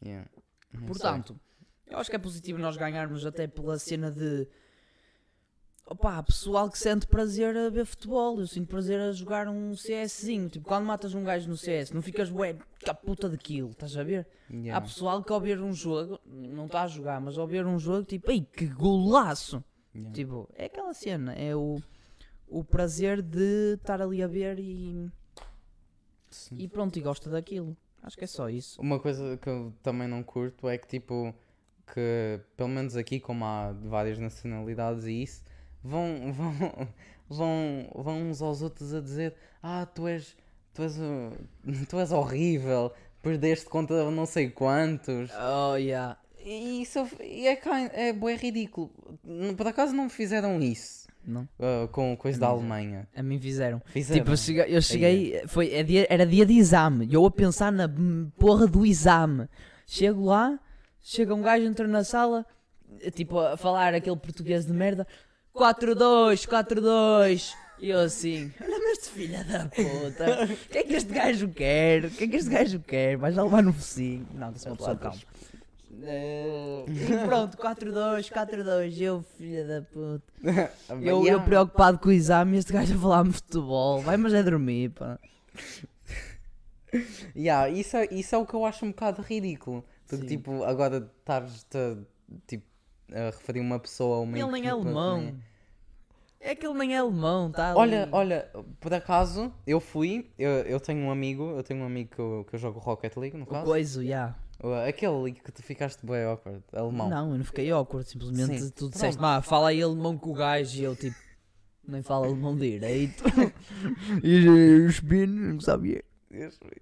Yeah. 0.05 0.29
Sei. 0.73 0.87
Portanto, 0.87 1.39
eu 1.87 1.99
acho 1.99 2.11
que 2.11 2.17
é 2.17 2.19
positivo 2.19 2.59
nós 2.59 2.77
ganharmos 2.77 3.25
até 3.27 3.47
pela 3.47 3.79
cena 3.79 4.11
de. 4.11 4.47
Opá, 5.89 6.21
pessoal 6.21 6.69
que 6.69 6.79
sente 6.79 7.07
prazer 7.07 7.57
a 7.57 7.71
ver 7.71 7.85
futebol. 7.87 8.41
Eu 8.41 8.47
sinto 8.49 8.67
prazer 8.69 9.01
a 9.01 9.13
jogar 9.13 9.47
um 9.47 9.73
CSzinho. 9.73 10.49
Tipo, 10.49 10.67
quando 10.67 10.85
matas 10.85 11.15
um 11.15 11.23
gajo 11.23 11.49
no 11.49 11.57
CS, 11.57 11.93
não 11.93 12.03
ficas 12.03 12.29
bué, 12.29 12.55
que 12.81 12.93
puta 12.95 13.29
daquilo, 13.29 13.71
estás 13.71 13.97
a 13.97 14.03
ver? 14.03 14.27
Há 14.51 14.53
Yeah. 14.53 14.81
pessoal 14.81 15.23
que 15.23 15.33
ao 15.33 15.41
ver 15.41 15.61
um 15.61 15.73
jogo, 15.73 16.21
não 16.27 16.67
está 16.67 16.83
a 16.83 16.87
jogar, 16.89 17.21
mas 17.21 17.39
ao 17.39 17.47
ver 17.47 17.65
um 17.67 17.79
jogo, 17.79 18.05
tipo, 18.05 18.31
ei, 18.33 18.41
que 18.43 18.67
golaço! 18.67 19.63
Yeah. 19.95 20.13
Tipo, 20.13 20.49
é 20.55 20.65
aquela 20.67 20.93
cena, 20.93 21.33
é 21.35 21.55
o, 21.55 21.81
o 22.49 22.65
prazer 22.65 23.23
de 23.23 23.75
estar 23.75 24.03
ali 24.03 24.25
a 24.25 24.27
ver 24.27 24.59
e, 24.59 25.09
Sim. 26.37 26.57
e 26.59 26.69
pronto, 26.69 26.99
e 26.99 27.03
gosta 27.03 27.31
daquilo. 27.31 27.77
Acho 28.03 28.17
que 28.17 28.25
é 28.25 28.27
só 28.27 28.49
isso. 28.49 28.81
Uma 28.81 29.01
coisa 29.01 29.37
que 29.37 29.49
eu 29.49 29.73
também 29.83 30.07
não 30.07 30.23
curto 30.23 30.69
é 30.69 30.79
que, 30.79 30.87
tipo, 30.87 31.35
que 31.93 32.39
pelo 32.57 32.69
menos 32.69 32.97
aqui, 32.97 33.19
como 33.19 33.45
há 33.45 33.73
de 33.73 33.89
várias 33.89 34.19
nacionalidades 34.19 35.05
e 35.07 35.23
isso, 35.23 35.43
vão, 35.83 36.31
vão, 36.33 36.89
vão, 37.29 37.91
vão 37.95 38.23
uns 38.31 38.43
aos 38.43 38.63
outros 38.63 38.95
a 38.95 39.01
dizer: 39.01 39.35
Ah, 39.63 39.87
tu 39.87 40.07
és, 40.07 40.37
tu 40.73 40.83
és, 40.83 40.95
tu 41.89 41.99
és 41.99 42.13
horrível, 42.13 42.93
perdeste 43.23 43.67
contra 43.67 44.09
não 44.11 44.27
sei 44.27 44.51
quantos. 44.51 45.31
Oh, 45.33 45.75
yeah. 45.77 46.19
E 46.45 46.83
isso 46.83 47.01
e 47.21 47.49
é, 47.49 47.57
kind- 47.57 47.91
é 47.93 48.13
bué 48.13 48.37
ridículo. 48.37 48.91
Por 49.57 49.67
acaso 49.67 49.93
não 49.93 50.09
fizeram 50.09 50.61
isso 50.61 51.06
uh, 51.27 51.89
com 51.89 52.17
coisa 52.17 52.39
da 52.39 52.47
Alemanha? 52.49 53.09
a 53.17 53.23
mim 53.23 53.39
fizeram. 53.39 53.83
Fizeram. 53.87 54.21
Tipo, 54.21 54.31
eu 54.33 54.37
cheguei, 54.37 54.77
eu 54.77 54.83
cheguei 54.83 55.43
foi, 55.47 55.73
é 55.75 55.83
dia- 55.83 56.07
era 56.09 56.25
dia 56.27 56.47
de 56.47 56.55
exame, 56.55 57.07
e 57.07 57.15
eu 57.15 57.25
a 57.27 57.31
pensar 57.31 57.71
na 57.73 57.89
porra 58.39 58.67
do 58.67 58.85
exame. 58.87 59.49
Chego 59.87 60.25
lá, 60.25 60.59
chega 61.03 61.35
um 61.35 61.43
gajo, 61.43 61.65
entra 61.65 61.87
na 61.87 62.03
sala, 62.05 62.45
tipo, 63.15 63.39
a 63.39 63.57
falar 63.57 63.95
aquele 63.95 64.17
português 64.17 64.65
de 64.67 64.73
merda, 64.73 65.07
4-2, 65.55 66.47
4-2. 66.47 67.53
E 67.79 67.91
eu 67.91 67.99
assim, 68.01 68.51
olha 68.59 68.79
mas 68.79 68.99
este 68.99 69.11
filho 69.11 69.45
da 69.45 69.67
puta, 69.67 70.45
o 70.45 70.57
que 70.71 70.79
é 70.79 70.83
que 70.83 70.95
este 70.95 71.13
gajo 71.13 71.49
quer? 71.51 72.07
O 72.07 72.11
que 72.11 72.25
é 72.25 72.27
que 72.29 72.37
este 72.37 72.49
gajo 72.51 72.81
quer? 72.81 73.19
Vais 73.19 73.37
lá 73.37 73.43
levar 73.43 73.63
no 73.63 73.71
focinho? 73.73 74.27
Não, 74.35 74.55
sou 74.57 74.71
uma 74.73 74.77
pessoa 74.79 74.97
calma. 74.97 75.19
Eh, 76.03 76.85
e 76.89 77.27
pronto, 77.27 77.57
4-2, 77.57 78.29
4-2, 78.31 79.01
eu 79.01 79.23
filha 79.37 79.65
da 79.67 79.83
puta. 79.83 80.23
Eu, 80.91 80.99
eu 81.01 81.23
Yeah. 81.25 81.45
preocupado 81.45 81.99
com 81.99 82.09
o 82.09 82.13
exame 82.13 82.59
este 82.59 82.73
gajo 82.73 82.95
a 82.95 82.99
falar-me 82.99 83.31
de 83.31 83.37
futebol. 83.37 84.01
Vai, 84.03 84.17
mas 84.17 84.33
é 84.35 84.43
dormir, 84.43 84.91
pá. 84.91 85.19
Yeah, 87.35 87.69
isso, 87.69 87.97
é, 87.97 88.07
isso 88.11 88.35
é 88.35 88.39
o 88.39 88.47
que 88.47 88.55
eu 88.55 88.65
acho 88.65 88.85
um 88.87 88.91
bocado 88.91 89.21
ridículo. 89.21 89.85
Porque, 90.07 90.25
tipo, 90.27 90.63
agora 90.65 91.11
estás-te 91.19 91.99
tipo, 92.47 92.65
a 93.13 93.27
referir 93.27 93.61
uma 93.61 93.79
pessoa 93.79 94.19
a 94.19 94.21
uma 94.21 94.39
Ele 94.39 94.51
nem 94.53 94.67
é 94.67 94.71
alemão. 94.71 95.21
nem- 95.21 95.41
É 96.41 96.55
que 96.55 96.65
ele 96.67 96.79
nem 96.79 96.95
é 96.95 96.99
alemão, 96.99 97.51
tá? 97.51 97.71
ali. 97.71 97.79
Olha, 97.79 98.09
olha, 98.13 98.51
por 98.81 98.95
acaso, 98.95 99.53
eu 99.67 99.81
fui, 99.81 100.31
eu, 100.39 100.51
eu 100.63 100.79
tenho 100.81 101.01
um 101.01 101.11
amigo, 101.11 101.51
eu 101.57 101.63
tenho 101.63 101.81
um 101.83 101.87
amigo 101.87 102.11
que 102.15 102.19
eu, 102.21 102.47
que 102.49 102.55
eu 102.55 102.59
jogo 102.59 102.79
Rocket 102.79 103.17
League, 103.17 103.37
no 103.37 103.43
O 103.45 103.47
caso. 103.47 103.65
coiso, 103.67 104.05
já. 104.07 104.35
Aquele 104.89 105.33
que 105.33 105.53
tu 105.53 105.63
ficaste 105.63 106.05
bem 106.05 106.25
awkward, 106.25 106.63
alemão. 106.73 107.09
Não, 107.11 107.33
eu 107.33 107.39
não 107.39 107.45
fiquei 107.45 107.71
awkward, 107.71 108.09
simplesmente 108.09 108.59
Sim. 108.61 108.71
tu 108.71 108.89
disseste, 108.91 109.21
"Má, 109.21 109.43
fala 109.43 109.69
aí 109.69 109.83
alemão 109.83 110.17
com 110.17 110.31
o 110.31 110.35
gajo 110.35 110.81
e 110.81 110.85
eu 110.85 110.97
tipo, 110.97 111.17
nem 111.87 112.03
falo 112.03 112.25
alemão 112.25 112.57
direito. 112.57 113.23
e 114.25 114.49
o 114.49 114.87
spin, 114.89 115.27
não 115.27 115.61
sabia. 115.61 116.03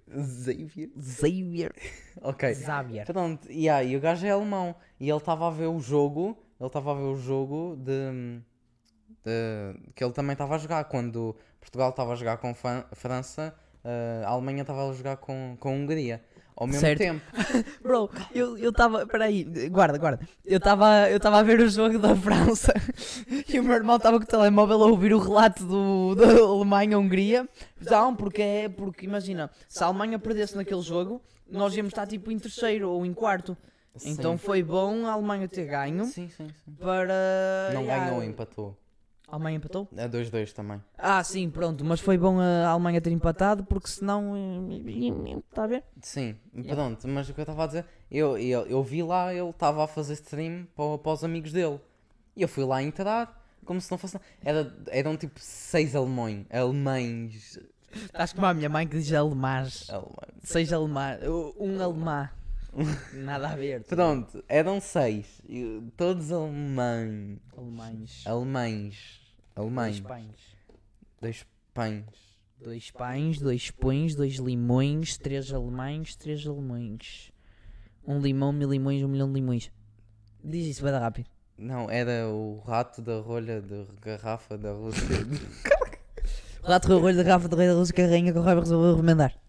Xavier. 0.09 0.89
Xavier. 1.01 1.71
Ok. 2.21 2.55
Xavier. 2.55 3.05
Pronto, 3.05 3.49
e 3.51 3.69
aí 3.69 3.95
o 3.95 3.99
gajo 4.01 4.25
é 4.25 4.31
alemão 4.31 4.75
e 4.99 5.09
ele 5.09 5.17
estava 5.17 5.47
a 5.47 5.51
ver 5.51 5.67
o 5.67 5.79
jogo, 5.79 6.37
ele 6.59 6.67
estava 6.67 6.91
a 6.91 6.95
ver 6.95 7.03
o 7.03 7.15
jogo 7.15 7.75
de, 7.77 8.41
de- 9.23 9.91
que 9.93 10.03
ele 10.03 10.13
também 10.13 10.33
estava 10.33 10.55
a 10.55 10.57
jogar 10.57 10.83
quando 10.85 11.35
Portugal 11.59 11.89
estava 11.89 12.13
a 12.13 12.15
jogar 12.15 12.37
com 12.37 12.53
Fran- 12.53 12.85
França, 12.93 13.53
eh, 13.83 14.23
a 14.25 14.29
Alemanha 14.29 14.61
estava 14.61 14.89
a 14.89 14.93
jogar 14.93 15.17
com, 15.17 15.55
com 15.59 15.69
a 15.69 15.71
Hungria. 15.71 16.23
Ao 16.57 16.65
mesmo 16.65 16.79
Certo. 16.79 16.99
tempo. 16.99 17.21
Bro, 17.83 18.09
eu 18.33 18.57
eu 18.57 18.69
estava, 18.69 19.05
peraí, 19.05 19.43
guarda, 19.69 19.97
guarda. 19.97 20.27
Eu 20.45 20.57
estava 20.57 21.09
eu 21.09 21.17
estava 21.17 21.39
a 21.39 21.43
ver 21.43 21.59
o 21.59 21.69
jogo 21.69 21.99
da 21.99 22.15
França 22.15 22.73
e 23.49 23.59
o 23.59 23.63
meu 23.63 23.73
irmão 23.75 23.97
estava 23.97 24.17
com 24.17 24.23
o 24.23 24.27
telemóvel 24.27 24.81
a 24.81 24.85
ouvir 24.87 25.13
o 25.13 25.19
relato 25.19 25.65
do, 25.65 26.15
da 26.15 26.27
Alemanha-Hungria. 26.27 27.47
Não, 27.81 28.15
porque 28.15 28.41
é, 28.41 28.69
porque 28.69 29.05
imagina, 29.05 29.51
se 29.67 29.83
a 29.83 29.87
Alemanha 29.87 30.17
perdesse 30.17 30.55
naquele 30.55 30.81
jogo, 30.81 31.21
nós 31.49 31.75
íamos 31.75 31.91
estar 31.91 32.07
tipo 32.07 32.31
em 32.31 32.39
terceiro 32.39 32.89
ou 32.89 33.05
em 33.05 33.13
quarto. 33.13 33.57
Então 34.05 34.37
Sim. 34.37 34.45
foi 34.45 34.63
bom 34.63 35.05
a 35.05 35.11
Alemanha 35.13 35.47
ter 35.47 35.65
ganho 35.65 36.05
Sim, 36.05 36.29
sim, 36.29 36.47
sim. 36.47 36.73
para. 36.79 37.71
Não 37.73 37.85
ganhou, 37.85 38.23
empatou. 38.23 38.77
A 39.27 39.35
Alemanha 39.35 39.57
empatou? 39.57 39.87
É 39.95 40.07
2-2 40.07 40.53
também. 40.53 40.81
Ah, 40.97 41.23
sim, 41.23 41.49
pronto, 41.49 41.83
mas 41.83 41.99
foi 41.99 42.17
bom 42.17 42.39
a 42.39 42.67
Alemanha 42.67 43.01
ter 43.01 43.11
empatado 43.11 43.63
porque 43.63 43.87
senão. 43.87 44.33
Está 45.49 45.63
a 45.63 45.67
ver? 45.67 45.83
Sim, 46.01 46.35
pronto, 46.69 47.07
mas 47.07 47.27
o 47.27 47.33
que 47.33 47.39
eu 47.39 47.43
estava 47.43 47.63
a 47.63 47.67
dizer, 47.67 47.85
eu, 48.11 48.37
eu, 48.37 48.67
eu 48.67 48.83
vi 48.83 49.01
lá, 49.01 49.33
ele 49.33 49.49
estava 49.49 49.83
a 49.83 49.87
fazer 49.87 50.13
stream 50.13 50.67
para, 50.75 50.97
para 50.99 51.11
os 51.11 51.23
amigos 51.23 51.51
dele. 51.51 51.79
E 52.35 52.41
eu 52.41 52.47
fui 52.47 52.63
lá 52.63 52.83
entrar, 52.83 53.43
como 53.65 53.81
se 53.81 53.89
não 53.89 53.97
fosse. 53.97 54.19
Era, 54.43 54.71
eram 54.87 55.17
tipo 55.17 55.39
seis 55.39 55.95
alemães. 55.95 56.45
Alemães. 56.51 57.59
Estás 57.93 58.33
como 58.33 58.45
a 58.45 58.53
minha 58.53 58.69
mãe 58.69 58.87
que 58.87 58.97
diz 58.97 59.11
alemães. 59.13 59.87
Seja 60.43 60.75
alemã. 60.75 61.17
Um 61.57 61.81
alemã. 61.81 62.29
Nada 63.13 63.49
a 63.49 63.55
ver. 63.55 63.83
Pronto, 63.83 64.43
eram 64.49 64.79
seis. 64.81 65.41
Todos 65.95 66.31
alemães. 66.31 67.39
Alemães. 67.55 68.23
Alemães. 68.25 69.19
Dois 69.55 69.65
Alemães. 69.65 69.99
pães. 70.01 70.55
Dois 71.21 71.45
pães. 71.73 72.05
Dois 72.61 72.91
pães, 72.91 73.39
dois 73.39 73.71
pães, 73.71 74.15
dois 74.15 74.35
limões, 74.35 75.17
três 75.17 75.53
alemães, 75.53 76.15
três 76.15 76.47
alemães. 76.47 77.31
Um 78.07 78.19
limão, 78.19 78.51
mil 78.51 78.69
limões, 78.69 79.03
um 79.03 79.07
milhão 79.07 79.27
de 79.27 79.33
limões. 79.33 79.71
Diz 80.43 80.65
isso, 80.65 80.81
vai 80.81 80.91
dar 80.91 80.99
rápido. 80.99 81.29
Não, 81.57 81.89
era 81.89 82.27
o 82.27 82.59
rato 82.59 83.01
da 83.01 83.19
rolha 83.19 83.61
de 83.61 83.85
garrafa 84.01 84.57
da 84.57 84.71
Rússia. 84.73 85.03
Rato 86.63 86.97
rolho 86.97 87.15
da 87.15 87.21
garrafa 87.21 87.47
de 87.47 87.55
rei 87.55 87.67
da 87.67 87.73
Rússia 87.75 87.93
que 87.93 88.01
a 88.01 88.07
rainha 88.07 88.33
que 88.33 88.39
o 88.39 88.41
Raiva 88.41 88.61
resolveu 88.61 88.95
remendar. 88.95 89.39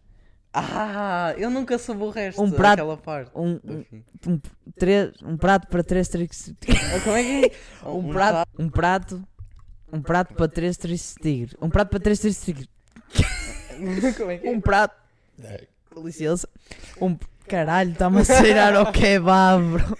Ah, 0.58 1.34
eu 1.36 1.50
nunca 1.50 1.78
soube 1.78 2.02
o 2.02 2.10
resto 2.10 2.42
Um 2.42 2.50
prato- 2.50 2.76
daquela 2.78 2.96
parte. 2.96 3.30
Um, 3.34 3.58
um, 3.64 3.84
um, 4.26 4.40
três, 4.78 5.12
um 5.22 5.36
prato 5.36 5.66
para 5.68 5.82
três 5.84 6.08
tricks. 6.08 6.52
Ah, 6.68 7.00
Como 7.04 7.16
é 7.16 7.22
que 7.22 7.46
é? 7.46 7.50
Um 7.88 8.12
prato, 8.12 8.50
um 8.58 8.68
prato, 8.70 9.28
um 9.92 10.00
prato 10.02 10.34
para 10.34 10.48
três 10.48 10.76
tristes 10.76 11.14
tigres. 11.20 11.54
Um 11.60 11.68
prato 11.68 11.90
para 11.90 12.00
três 12.00 12.18
tristes 12.18 12.44
tigres. 12.44 12.68
Como 14.16 14.30
é 14.30 14.38
que 14.38 14.46
é? 14.46 14.50
Um 14.50 14.60
prato. 14.60 14.94
Com 15.90 16.06
licença. 16.06 16.48
Um. 17.00 17.16
Caralho, 17.46 17.92
está-me 17.92 18.20
a 18.20 18.24
cheirar 18.24 18.74
ao 18.74 18.90
kebab, 18.90 19.62
bro. 19.70 19.98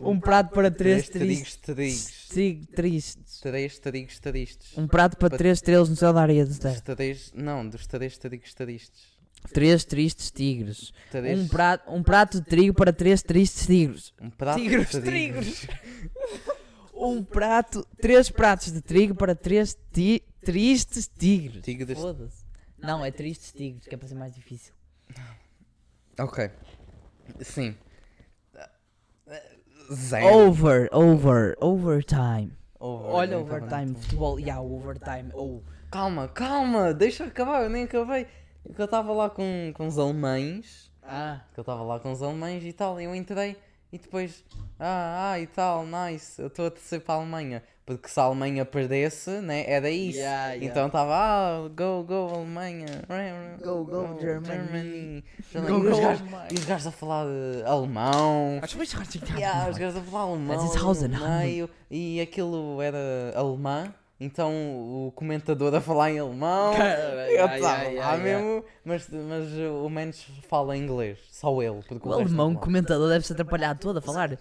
Um 0.00 0.18
prato 0.20 0.50
para 0.52 0.70
três 0.70 1.08
Três 1.08 1.56
tristes. 1.56 2.17
Trigos. 2.28 2.66
Três 3.40 3.78
trigos, 3.78 4.18
tristes. 4.20 4.76
Um 4.78 4.86
prato 4.86 5.16
para 5.16 5.30
Para- 5.30 5.38
três 5.38 5.58
estrelas 5.58 5.88
no 5.88 5.96
céu 5.96 6.12
da 6.12 6.20
areia 6.22 6.46
terra. 6.46 6.80
Três, 6.80 7.32
não, 7.34 7.68
dos 7.68 7.86
três 7.86 8.16
trigos, 8.18 8.54
tristes. 8.54 9.18
Três 9.52 9.84
tristes 9.84 10.30
tigres. 10.30 10.92
Três, 11.10 11.38
Um 11.38 11.48
prato, 11.48 11.90
um 11.92 12.02
prato 12.02 12.40
de 12.40 12.46
trigo 12.46 12.74
para 12.74 12.92
três 12.92 13.22
tristes 13.22 13.66
tigres. 13.66 14.12
um 14.20 14.30
prato 14.30 14.60
Tigres, 14.60 14.90
de 14.90 15.00
trigos. 15.00 15.66
Um 17.00 17.22
prato, 17.22 17.86
três 18.00 18.28
pratos 18.28 18.72
de 18.72 18.80
trigo 18.80 19.14
para 19.14 19.32
três 19.32 19.78
ti- 19.92 20.20
tristes 20.44 21.06
tigres. 21.16 21.62
Tigres. 21.62 21.96
Foda-se. 21.96 22.44
Não, 22.76 23.04
é 23.04 23.12
tristes 23.12 23.52
tigres, 23.52 23.86
que 23.86 23.94
é 23.94 23.98
para 23.98 24.08
ser 24.08 24.16
mais 24.16 24.34
difícil. 24.34 24.72
Ok. 26.18 26.50
Sim. 27.40 27.76
Zero. 29.92 30.26
Over, 30.26 30.88
over, 30.92 31.56
overtime. 31.60 32.52
Over, 32.78 33.08
Olha, 33.08 33.38
overtime, 33.38 33.94
futebol, 33.94 34.38
yeah, 34.38 34.60
overtime. 34.60 35.30
Oh. 35.34 35.60
Calma, 35.90 36.28
calma, 36.28 36.92
deixa 36.92 37.24
acabar, 37.24 37.62
eu 37.62 37.70
nem 37.70 37.84
acabei. 37.84 38.26
Que 38.74 38.80
eu 38.80 38.84
estava 38.84 39.12
lá 39.12 39.30
com, 39.30 39.72
com 39.74 39.86
os 39.86 39.98
alemães. 39.98 40.92
Ah, 41.02 41.40
Que 41.54 41.60
eu 41.60 41.62
estava 41.62 41.82
lá 41.82 41.98
com 41.98 42.12
os 42.12 42.22
alemães 42.22 42.62
e 42.64 42.72
tal. 42.72 43.00
E 43.00 43.04
eu 43.04 43.14
entrei 43.14 43.56
e 43.90 43.98
depois. 43.98 44.44
Ah, 44.78 45.30
ah, 45.32 45.40
e 45.40 45.46
tal, 45.46 45.86
nice. 45.86 46.40
Eu 46.40 46.48
estou 46.48 46.66
a 46.66 46.70
torcer 46.70 47.00
para 47.00 47.14
a 47.14 47.18
Alemanha. 47.18 47.62
Porque 47.88 48.06
se 48.06 48.20
a 48.20 48.24
Alemanha 48.24 48.66
perdesse, 48.66 49.30
né? 49.40 49.64
Era 49.66 49.88
isso. 49.88 50.18
Yeah, 50.18 50.52
yeah. 50.52 50.66
Então 50.66 50.88
estava, 50.88 51.14
ah, 51.16 51.68
go, 51.74 52.04
go, 52.04 52.34
Alemanha. 52.34 52.84
Go, 53.64 53.82
go, 53.82 54.20
Germany. 54.20 54.44
Germany. 54.60 55.24
Go, 55.54 55.58
e, 55.58 55.86
os 55.86 55.96
go, 55.96 56.00
gajos, 56.02 56.28
e 56.50 56.54
os 56.54 56.64
gajos 56.66 56.86
a 56.86 56.90
falar 56.90 57.26
eh, 57.26 57.62
alemão. 57.64 58.58
Yeah, 59.38 59.70
os 59.70 59.78
gajos 59.78 59.96
a 59.96 60.02
falar 60.02 60.24
alemão 60.24 60.54
meio, 61.40 61.70
e 61.90 62.20
aquilo 62.20 62.82
era 62.82 63.32
alemã, 63.34 63.94
então 64.20 64.52
o 64.52 65.12
comentador 65.14 65.74
a 65.74 65.80
falar 65.80 66.10
em 66.10 66.18
alemão, 66.18 66.74
Caralho, 66.74 67.20
eu 67.30 67.46
estava 67.46 67.88
lá 67.88 68.16
mesmo, 68.18 68.64
mas, 68.84 69.08
mas 69.08 69.48
o 69.82 69.88
menos 69.88 70.26
fala 70.48 70.76
inglês, 70.76 71.18
só 71.30 71.62
ele, 71.62 71.70
O 71.70 71.76
o, 71.78 71.80
resto 71.82 72.12
alemão 72.12 72.52
fala. 72.52 72.64
comentador 72.64 73.08
deve 73.08 73.26
se 73.26 73.32
atrapalhar 73.32 73.78
todo 73.78 73.98
a 73.98 74.02
falar. 74.02 74.36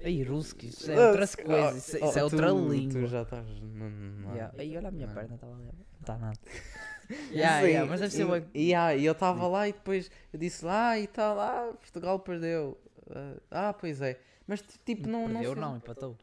Ei, 0.00 0.22
Ruski, 0.22 0.68
isso 0.68 0.90
é 0.90 1.08
outra 1.08 1.26
coisa, 1.26 1.76
isso, 1.78 1.98
Oh, 2.00 2.08
isso 2.08 2.18
é 2.18 2.20
tu- 2.20 2.24
outra 2.24 2.48
Tu 2.50 2.68
língua. 2.68 3.06
já 3.08 3.22
estás... 3.22 3.46
não- 3.60 3.90
não- 3.90 4.34
Yeah. 4.34 4.54
Olha 4.78 4.88
a 4.88 4.90
minha 4.92 5.06
não. 5.06 5.14
perna, 5.14 5.34
estava 5.34 5.52
ali. 5.54 5.64
Não 5.64 6.00
está 6.00 6.18
nada. 6.18 6.38
Yeah, 7.32 7.62
Sim, 7.62 7.68
yeah, 7.68 7.90
mas 7.90 8.00
deve 8.00 8.12
ser 8.12 8.20
e, 8.20 8.24
uma... 8.26 8.42
e, 8.54 8.74
ah, 8.74 8.94
e 8.94 9.02
eu 9.06 9.12
estava 9.12 9.48
lá 9.48 9.66
e 9.66 9.72
depois 9.72 10.10
eu 10.30 10.38
disse 10.38 10.62
lá 10.62 10.98
e 10.98 11.06
tal, 11.06 11.40
ah, 11.40 11.72
Portugal 11.80 12.18
perdeu. 12.20 12.78
Ah, 13.10 13.34
ah, 13.50 13.72
pois 13.72 14.02
é. 14.02 14.20
Mas 14.46 14.62
tipo, 14.84 15.08
não, 15.08 15.22
não, 15.26 15.40
Perdeu, 15.40 15.52
sei. 15.54 15.60
não, 15.62 15.76
empatou. 15.78 16.16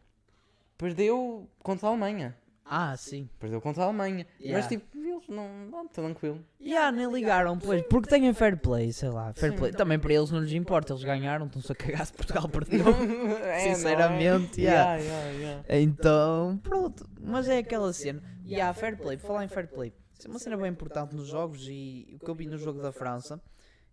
Perdeu 0.77 1.49
contra 1.63 1.87
a 1.87 1.89
Alemanha. 1.89 2.37
Ah, 2.67 2.97
sim. 2.97 3.29
Perdeu 3.39 3.61
contra 3.61 3.83
a 3.83 3.85
Alemanha. 3.85 4.25
Yeah. 4.39 4.57
Mas 4.57 4.67
tipo, 4.67 4.97
eles 4.97 5.27
não, 5.27 5.47
não 5.69 5.87
tranquilo. 5.87 6.43
Yeah, 6.59 6.91
nem 6.91 7.11
ligaram, 7.11 7.59
pois, 7.59 7.83
porque 7.83 8.09
têm 8.09 8.33
fair 8.33 8.57
play, 8.57 8.91
sei 8.91 9.09
lá, 9.09 9.31
fair 9.33 9.51
Sim. 9.51 9.57
play. 9.57 9.71
Também 9.71 9.99
para 9.99 10.11
eles 10.11 10.31
não 10.31 10.39
lhes 10.39 10.51
importa, 10.51 10.91
eles 10.91 11.03
ganharam, 11.03 11.45
estão-se 11.45 11.71
a 11.71 11.75
cagar 11.75 12.05
se 12.05 12.13
Portugal 12.13 12.49
perdeu. 12.49 12.85
É, 13.45 13.73
Sinceramente, 13.73 14.59
é? 14.61 14.69
yeah. 14.69 14.95
Yeah, 14.95 15.27
yeah, 15.29 15.39
yeah. 15.39 15.79
Então, 15.79 16.59
pronto, 16.63 17.07
mas 17.21 17.47
é 17.47 17.59
aquela 17.59 17.93
cena. 17.93 18.21
E 18.43 18.59
há 18.59 18.73
fair 18.73 18.97
play, 18.97 19.17
falar 19.17 19.45
em 19.45 19.47
fair 19.47 19.67
play, 19.67 19.93
isso 20.17 20.27
é 20.27 20.29
uma 20.31 20.39
cena 20.39 20.57
bem 20.57 20.71
importante 20.71 21.15
nos 21.15 21.27
jogos 21.27 21.67
e 21.69 22.07
o 22.13 22.23
que 22.23 22.29
eu 22.29 22.35
vi 22.35 22.47
no 22.47 22.57
jogo 22.57 22.81
da 22.81 22.91
França, 22.91 23.39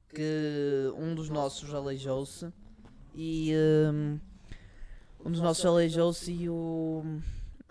que 0.08 0.92
um 0.96 1.14
dos 1.14 1.28
nossos 1.28 1.74
aleijou-se 1.74 2.50
e 3.14 3.52
hum, 3.92 4.18
um 5.24 5.30
dos 5.30 5.40
nossos 5.40 5.64
aleijou-se 5.64 6.32
e 6.32 6.48
o. 6.48 7.20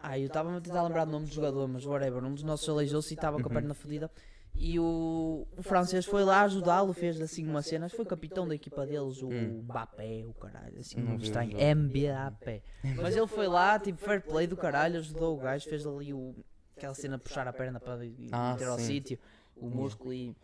Ah, 0.03 0.17
eu 0.17 0.27
estava 0.27 0.55
a 0.57 0.61
tentar 0.61 0.83
lembrar 0.83 1.07
o 1.07 1.11
nome 1.11 1.27
do 1.27 1.31
jogador, 1.33 1.67
mas 1.67 1.85
whatever, 1.85 2.23
um 2.23 2.33
dos 2.33 2.43
nossos 2.43 2.67
aleijou-se 2.67 3.13
e 3.13 3.15
estava 3.15 3.37
com 3.37 3.43
a 3.43 3.47
Uhum. 3.47 3.53
perna 3.53 3.73
fodida. 3.73 4.09
E 4.53 4.77
o, 4.79 5.47
o 5.55 5.63
francês 5.63 6.05
foi 6.05 6.23
lá 6.25 6.41
ajudá-lo, 6.41 6.91
fez 6.93 7.21
assim 7.21 7.47
uma 7.47 7.61
cena, 7.61 7.87
foi 7.87 8.03
capitão 8.05 8.45
da 8.47 8.53
equipa 8.55 8.85
deles, 8.85 9.21
o 9.21 9.29
Hum. 9.29 9.61
Mbappé, 9.63 10.25
o 10.27 10.33
caralho, 10.33 10.77
assim, 10.79 10.99
um 10.99 11.15
o 11.15 11.17
estranho, 11.21 11.51
jogo. 11.51 11.63
MBAP. 11.63 12.61
Mas 12.97 13.15
ele 13.15 13.27
foi 13.27 13.47
lá, 13.47 13.79
tipo, 13.79 13.97
fair 13.99 14.21
play 14.21 14.47
do 14.47 14.57
caralho, 14.57 14.97
ajudou 14.99 15.37
o 15.37 15.39
gajo, 15.39 15.69
fez 15.69 15.85
ali 15.87 16.13
o, 16.13 16.35
aquela 16.75 16.93
cena 16.93 17.17
de 17.17 17.23
puxar 17.23 17.47
a 17.47 17.53
perna 17.53 17.79
para 17.79 18.05
ir- 18.05 18.29
Ah, 18.31 18.51
meter 18.53 18.67
ao 18.67 18.77
sítio, 18.79 19.17
o 19.55 19.69
músculo 19.69 20.13
e. 20.13 20.35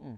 Hum. 0.00 0.16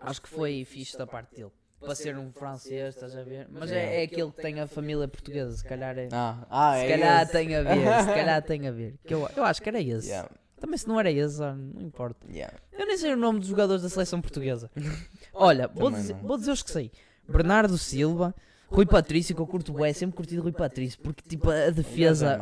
Acho 0.00 0.20
que 0.20 0.28
foi 0.28 0.64
fixe 0.66 0.98
da 0.98 1.06
parte 1.06 1.34
dele. 1.36 1.50
Para 1.84 1.94
ser 1.94 2.16
um 2.16 2.32
francês, 2.32 2.94
estás 2.94 3.16
a 3.16 3.22
ver? 3.22 3.46
Mas 3.50 3.70
é, 3.70 4.00
é 4.00 4.04
aquele 4.04 4.30
que 4.30 4.42
tem 4.42 4.60
a 4.60 4.66
família 4.66 5.06
portuguesa, 5.06 5.56
se 5.56 5.64
calhar 5.64 5.96
é. 5.98 6.08
Ah, 6.12 6.46
ah, 6.50 6.74
se 6.74 6.84
é 6.84 6.88
calhar 6.90 7.22
esse. 7.22 7.32
tem 7.32 7.56
a 7.56 7.62
ver, 7.62 7.74
se 8.04 8.14
calhar 8.14 8.42
tem 8.42 8.68
a 8.68 8.72
ver. 8.72 8.94
Que 9.04 9.14
eu, 9.14 9.28
eu 9.36 9.44
acho 9.44 9.62
que 9.62 9.68
era 9.68 9.80
esse. 9.80 10.08
Yeah, 10.08 10.30
Também 10.58 10.78
se 10.78 10.88
não 10.88 10.98
era 10.98 11.10
esse, 11.10 11.40
ó, 11.42 11.54
não 11.54 11.82
importa. 11.82 12.26
yeah. 12.30 12.54
Eu 12.72 12.86
nem 12.86 12.96
sei 12.96 13.12
o 13.12 13.16
nome 13.16 13.38
dos 13.38 13.48
jogadores 13.48 13.82
da 13.82 13.88
seleção 13.88 14.20
portuguesa. 14.20 14.70
Olha, 15.32 15.68
vou 15.68 15.90
dizer, 15.90 16.14
vou 16.16 16.36
dizer 16.36 16.52
os 16.52 16.62
que 16.62 16.70
sei. 16.70 16.90
Bernardo 17.28 17.76
Silva, 17.78 18.34
Rui 18.68 18.86
Patrício, 18.86 19.34
que 19.34 19.40
eu 19.40 19.46
curto 19.46 19.72
bué, 19.72 19.92
sempre 19.92 20.16
curti 20.16 20.34
de 20.34 20.40
Rui 20.40 20.52
Patrício, 20.52 20.98
porque 21.00 21.22
tipo 21.28 21.50
a 21.50 21.54
é 21.54 21.70
defesa, 21.70 22.38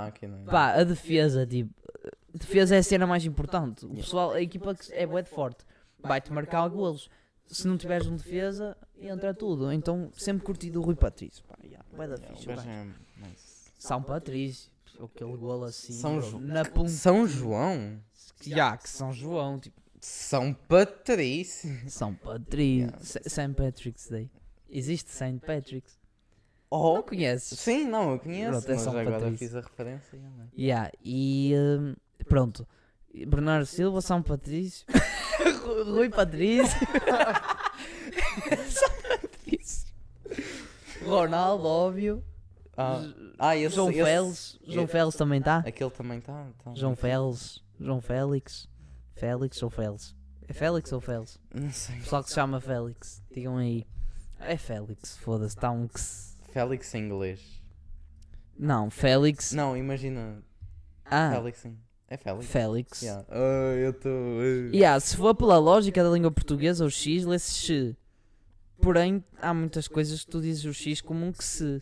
pá, 0.46 0.72
a 0.72 0.85
defesa, 0.85 1.46
tipo, 1.46 1.72
defesa 2.33 2.74
é 2.74 2.78
a 2.78 2.83
cena 2.83 3.07
mais 3.07 3.24
importante. 3.24 3.85
O 3.87 3.94
pessoal, 3.94 4.33
a 4.33 4.40
equipa 4.42 4.74
que 4.74 4.92
é 4.92 5.07
bué 5.07 5.22
forte, 5.24 5.64
vai-te 6.00 6.33
marcar 6.33 6.68
golos. 6.68 7.11
Se 7.46 7.66
não 7.66 7.76
tiveres 7.76 8.07
um 8.07 8.16
defesa, 8.16 8.76
entra 8.98 9.35
tudo. 9.35 9.70
Então 9.72 10.11
sempre 10.16 10.44
curti 10.44 10.70
do 10.70 10.81
Rui 10.81 10.94
Patrício, 10.94 11.44
pá, 11.44 11.57
yeah, 11.62 11.85
da 12.07 12.14
é 12.64 12.85
nice. 13.28 13.70
São 13.78 14.02
Patrício, 14.02 14.70
aquele 15.02 15.37
golo 15.37 15.64
assim, 15.64 15.92
São 15.92 16.18
bro, 16.18 16.31
Jo- 16.31 16.38
na 16.40 16.64
ponta, 16.64 16.88
São 16.88 17.26
João? 17.26 18.00
yeah, 18.46 18.76
que 18.76 18.88
São 18.88 19.12
João, 19.12 19.59
tipo, 19.59 19.81
São 20.00 20.55
Patrício. 20.55 21.90
São 21.90 22.14
Patrício, 22.14 22.87
Yeah. 22.88 22.98
St. 23.05 23.48
Patrick's 23.55 24.09
Day. 24.09 24.31
Existe 24.70 25.11
St. 25.11 25.38
Patrick's? 25.44 25.98
Oh, 26.70 26.94
Não 26.94 27.02
conheces? 27.02 27.59
sim, 27.59 27.85
não, 27.85 28.12
eu 28.12 28.18
conheço, 28.18 28.50
Pronto, 28.62 28.70
é 28.72 28.78
São 28.78 28.92
agora 28.98 29.18
Patrício. 29.18 29.38
fiz 29.38 29.55
a 29.57 29.61
referência. 29.61 30.16
yeah, 30.16 30.48
Yeah, 30.57 30.90
e 31.05 31.52
hum, 31.55 31.94
pronto. 32.26 32.66
Bernardo 33.28 33.66
Silva, 33.66 34.00
São 34.00 34.22
Patrício, 34.22 34.87
Rui 35.62 36.09
Patrício, 36.11 36.79
Ronaldo, 41.05 41.64
óbvio, 41.66 42.25
Ah, 42.77 43.03
ah 43.38 43.57
esse, 43.57 43.75
João 43.75 43.90
esse- 43.90 44.03
Félix, 44.03 44.59
João 44.66 44.87
Félix 44.87 45.16
também 45.16 45.38
está, 45.40 45.59
Aquele 45.59 45.90
também 45.90 46.18
está. 46.18 46.46
Tá, 46.64 46.75
João 46.75 46.96
Félix, 46.96 47.62
João 47.81 48.01
Félix, 48.01 48.68
Félix 49.14 49.62
ou 49.62 49.70
Félix? 49.70 50.14
É 50.48 50.53
Félix 50.53 50.92
ou 50.92 51.01
Félix? 51.01 51.38
Não 51.55 51.70
sei. 51.70 51.96
O 51.96 52.01
pessoal 52.01 52.22
que 52.22 52.29
se 52.29 52.35
chama 52.35 52.61
Félix, 52.61 53.22
digam 53.33 53.57
aí. 53.57 53.87
É 54.40 54.57
Félix, 54.57 55.16
foda-se, 55.16 55.55
está 55.57 55.70
um 55.70 55.87
que 55.87 56.01
se... 56.01 56.37
Félix 56.51 56.94
em 56.94 57.05
inglês. 57.07 57.62
Não, 58.59 58.90
Félix. 58.90 59.53
Não, 59.53 59.77
imagina. 59.77 60.42
Ah, 61.05 61.31
Félix 61.35 61.64
em. 61.64 61.79
É 62.12 62.16
Félix. 62.18 62.46
Félix. 62.46 63.03
Yeah. 63.03 63.25
Ah, 63.31 63.75
eu 63.75 63.90
estou. 63.90 64.42
Yeah, 64.70 65.01
se 65.01 65.16
for 65.16 65.35
pela 65.35 65.57
lógica 65.57 66.05
da 66.05 66.11
língua 66.11 66.31
portuguesa, 66.31 66.85
o 66.85 66.90
X 66.90 67.25
lê-se 67.25 67.55
X. 67.55 67.96
Porém, 68.83 69.25
há 69.40 69.55
muitas 69.55 69.88
coisas 69.88 70.22
que 70.22 70.31
tu 70.31 70.42
dizes 70.42 70.62
o 70.66 70.75
X 70.75 71.01
como 71.01 71.25
um 71.25 71.33
que 71.33 71.42
se. 71.42 71.81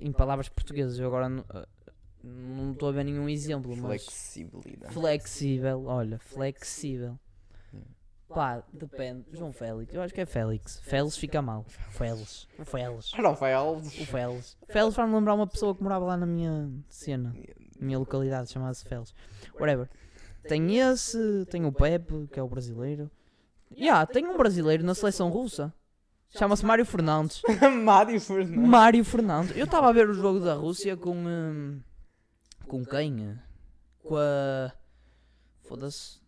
Em 0.00 0.12
palavras 0.12 0.48
portuguesas. 0.48 1.00
Eu 1.00 1.08
agora 1.08 1.28
não 1.28 1.44
ah, 1.48 1.66
não 2.22 2.70
estou 2.70 2.90
a 2.90 2.92
ver 2.92 3.02
nenhum 3.02 3.28
exemplo, 3.28 3.76
mas. 3.76 4.04
Flexibilidade. 4.04 4.94
Flexível, 4.94 5.84
olha, 5.86 6.20
flexível. 6.20 7.18
Pá, 8.28 8.62
depende. 8.72 9.24
João 9.32 9.52
Félix, 9.52 9.92
eu 9.92 10.00
acho 10.00 10.14
que 10.14 10.20
é 10.20 10.26
Félix. 10.26 10.78
Félix 10.84 11.16
fica 11.16 11.42
mal. 11.42 11.64
Félix. 11.90 12.46
O 12.56 12.64
Félix. 12.64 13.12
Não, 13.18 13.34
Félix. 13.34 14.00
O 14.00 14.06
Félix. 14.06 14.56
Félix 14.68 14.94
faz-me 14.94 15.16
lembrar 15.16 15.34
uma 15.34 15.48
pessoa 15.48 15.74
que 15.74 15.82
morava 15.82 16.04
lá 16.04 16.16
na 16.16 16.26
minha 16.26 16.70
cena. 16.88 17.34
Minha 17.80 17.98
localidade, 17.98 18.50
chamada-se 18.50 18.84
Félix. 18.84 19.14
Whatever. 19.58 19.88
Tem 20.46 20.78
esse, 20.78 21.46
tem 21.50 21.64
o 21.64 21.72
Pepe, 21.72 22.28
que 22.32 22.38
é 22.38 22.42
o 22.42 22.48
brasileiro. 22.48 23.10
Yeah, 23.76 24.04
tem 24.06 24.26
um 24.26 24.36
brasileiro 24.36 24.84
na 24.84 24.94
seleção 24.94 25.30
russa. 25.30 25.72
Chama-se 26.30 26.64
Mário 26.64 26.86
Fernandes. 26.86 27.42
Mário 27.84 28.20
Fernandes. 28.20 28.68
Mário 28.68 29.04
Fernandes. 29.04 29.56
Eu 29.56 29.64
estava 29.64 29.88
a 29.88 29.92
ver 29.92 30.08
o 30.08 30.14
jogo 30.14 30.40
da 30.40 30.54
Rússia 30.54 30.96
com. 30.96 31.14
hum, 31.14 31.80
com 32.66 32.84
quem? 32.84 33.36
Com 34.02 34.16
a. 34.16 34.72
Foda-se. 35.62 36.20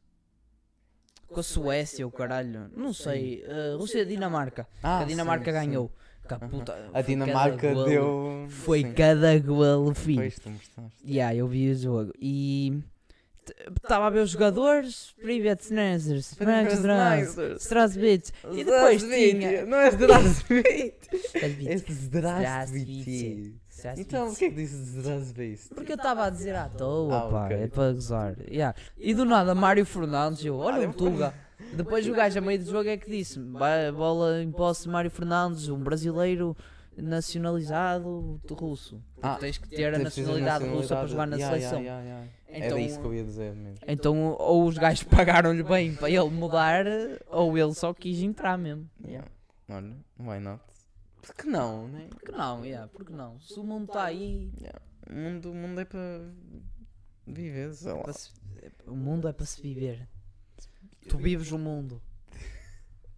Com 1.29 1.41
a 1.41 1.43
Suécia, 1.43 2.07
o 2.07 2.11
caralho. 2.11 2.71
Não 2.77 2.93
sei. 2.93 3.45
Uh, 3.45 3.79
Rússia-Dinamarca. 3.79 4.67
Ah, 4.83 4.99
que 4.99 5.05
a 5.05 5.07
Dinamarca 5.07 5.53
sim, 5.53 5.61
sim. 5.61 5.67
ganhou. 5.67 5.88
Que 5.88 5.95
a, 6.33 6.37
Aham. 6.37 6.49
puta, 6.49 6.90
A 6.92 7.03
Dinamarca 7.03 7.73
golo. 7.73 7.85
deu. 7.85 8.47
Foi 8.49 8.83
sim. 8.83 8.92
cada 8.92 9.38
golo, 9.38 9.95
filho. 9.95 10.21
Pois, 10.21 10.38
mostraste. 10.45 10.92
Yeah, 11.07 11.35
eu 11.35 11.47
vi 11.47 11.71
o 11.71 11.75
jogo. 11.75 12.12
E. 12.21 12.81
Estava 13.83 14.07
a 14.07 14.11
ver 14.11 14.21
os 14.21 14.31
jogadores. 14.31 15.12
Privet 15.21 15.61
Snazers. 15.62 16.33
Strasbits. 17.59 18.33
E 18.53 18.64
depois 18.64 19.03
tinha. 19.03 19.66
Não 19.66 19.79
é 19.79 19.90
Zdrazvit. 19.90 20.95
É 21.12 21.75
Strasbits. 21.75 21.90
Zdrazvit. 22.05 23.55
Strasbits. 23.68 24.07
Então, 24.07 24.29
porquê 24.29 24.49
que 24.49 24.55
disse 24.55 24.77
Zdrazvit? 24.77 25.68
Porque 25.75 25.92
eu 25.92 25.97
estava 25.97 26.27
a 26.27 26.31
dizer 26.31 26.55
à 26.55 26.68
toa, 26.68 27.18
Ah, 27.18 27.31
pá, 27.31 27.53
é 27.53 27.66
para 27.66 27.92
gozar. 27.92 28.37
E 28.97 29.12
do 29.12 29.25
nada, 29.25 29.55
Mário 29.57 29.85
Fernandes, 29.85 30.45
eu, 30.45 30.57
olha 30.57 30.88
o 30.88 30.92
Tuga. 30.92 31.35
Depois 31.75 32.07
o 32.07 32.13
gajo 32.13 32.39
a 32.39 32.43
meio 32.43 32.59
do 32.59 32.71
jogo 32.71 32.89
é 32.89 32.97
que 32.97 33.11
disse: 33.11 33.39
"Ba- 33.41 33.91
bola 33.95 34.43
em 34.43 34.51
posse 34.51 34.85
de 34.85 34.89
Mário 34.91 35.11
Fernandes, 35.11 35.69
um 35.69 35.79
brasileiro 35.83 36.57
nacionalizado 36.97 38.41
de 38.47 38.53
russo. 38.55 39.03
Porque 39.15 39.27
Ah, 39.27 39.37
tens 39.37 39.57
que 39.59 39.69
ter 39.69 39.95
a 39.95 39.99
nacionalidade 39.99 40.67
russa 40.67 40.97
para 40.97 41.07
jogar 41.07 41.27
na 41.27 41.37
Yeah, 41.37 41.57
seleção. 41.57 41.81
yeah, 41.81 42.03
yeah, 42.03 42.21
yeah. 42.27 42.33
Então, 42.49 42.77
Era 42.77 42.81
isso 42.81 43.01
que 43.01 43.07
eu 43.07 43.15
ia 43.15 43.25
dizer 43.25 43.55
mesmo. 43.55 43.79
então, 43.89 44.37
ou 44.39 44.67
os 44.67 44.77
gajos 44.77 45.03
pagaram-lhe 45.05 45.63
bem 45.63 45.95
para 45.95 46.11
ele 46.11 46.29
mudar, 46.29 46.85
ou 47.29 47.57
ele 47.57 47.73
só 47.75 47.95
quis 47.95 48.21
entrar 48.23 48.59
mesmo. 48.59 48.89
Yeah. 49.03 49.27
Olha, 49.71 49.97
why 50.21 50.39
not? 50.39 50.63
Por 51.23 51.35
que 51.35 51.47
não, 51.47 51.89
né? 51.89 52.09
Porque 52.11 52.33
não, 52.33 52.65
yeah, 52.65 52.89
porque 52.93 53.13
não? 53.13 53.41
Se 53.41 53.59
o 53.59 53.65
mundo 53.65 53.85
está 53.87 54.05
aí, 54.05 54.53
O 55.09 55.15
mundo, 55.15 55.51
o 55.51 55.55
mundo 55.55 55.81
é 55.81 55.85
para 55.87 56.21
viver, 57.27 57.73
sei 57.75 57.93
lá. 57.93 58.03
o 58.87 58.95
mundo 58.97 59.29
é 59.29 59.33
para 59.33 59.47
se 59.47 59.63
viver. 59.63 60.07
Tu 61.09 61.19
vives 61.19 61.53
o 61.53 61.59
mundo. 61.59 62.01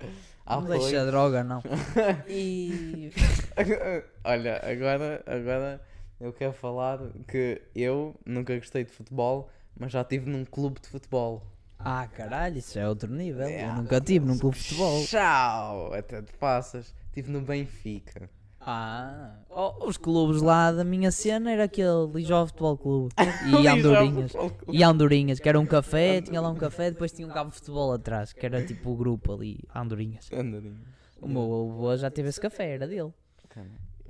Ah, 0.46 0.60
não 0.60 0.68
deixa 0.68 1.00
a 1.00 1.06
droga, 1.06 1.42
não. 1.42 1.62
E. 2.28 3.10
Olha, 4.22 4.60
agora, 4.62 5.24
agora 5.26 5.80
eu 6.20 6.34
quero 6.34 6.52
falar 6.52 6.98
que 7.26 7.62
eu 7.74 8.14
nunca 8.26 8.54
gostei 8.54 8.84
de 8.84 8.90
futebol, 8.90 9.48
mas 9.74 9.90
já 9.90 10.02
estive 10.02 10.28
num 10.28 10.44
clube 10.44 10.82
de 10.82 10.88
futebol. 10.88 11.42
Ah, 11.78 12.06
caralho, 12.08 12.58
isso 12.58 12.78
é 12.78 12.86
outro 12.86 13.10
nível. 13.10 13.48
Yeah. 13.48 13.72
Eu 13.74 13.82
nunca 13.82 14.00
tive 14.02 14.26
num 14.26 14.38
clube 14.38 14.56
de 14.56 14.64
futebol. 14.64 15.04
Tchau! 15.06 15.94
Até 15.94 16.20
te 16.20 16.32
passas. 16.34 16.94
Estive 17.06 17.30
no 17.30 17.40
Benfica. 17.40 18.28
Ah, 18.66 19.40
oh, 19.50 19.86
os 19.86 19.96
clubes 19.96 20.40
lá 20.40 20.72
da 20.72 20.84
minha 20.84 21.10
cena 21.10 21.50
era 21.50 21.64
aquele 21.64 22.06
Lijó 22.14 22.46
Futebol 22.46 22.78
Clube 22.78 23.14
e 23.62 23.68
Andorinhas. 23.68 24.32
E 24.72 24.82
Andorinhas, 24.82 25.38
que 25.38 25.48
era 25.48 25.60
um 25.60 25.66
café, 25.66 26.22
tinha 26.22 26.40
lá 26.40 26.48
um 26.48 26.54
café, 26.56 26.90
depois 26.90 27.12
tinha 27.12 27.28
um 27.28 27.30
cabo 27.30 27.50
de 27.50 27.56
futebol 27.56 27.92
atrás, 27.92 28.32
que 28.32 28.44
era 28.44 28.64
tipo 28.64 28.90
o 28.90 28.96
grupo 28.96 29.34
ali, 29.34 29.58
Andorinhas. 29.74 30.30
Andorinha. 30.32 30.80
O 31.20 31.28
meu 31.28 31.42
avô 31.42 31.96
já 31.96 32.10
teve 32.10 32.28
esse 32.28 32.40
café, 32.40 32.74
era 32.74 32.86
dele. 32.86 33.12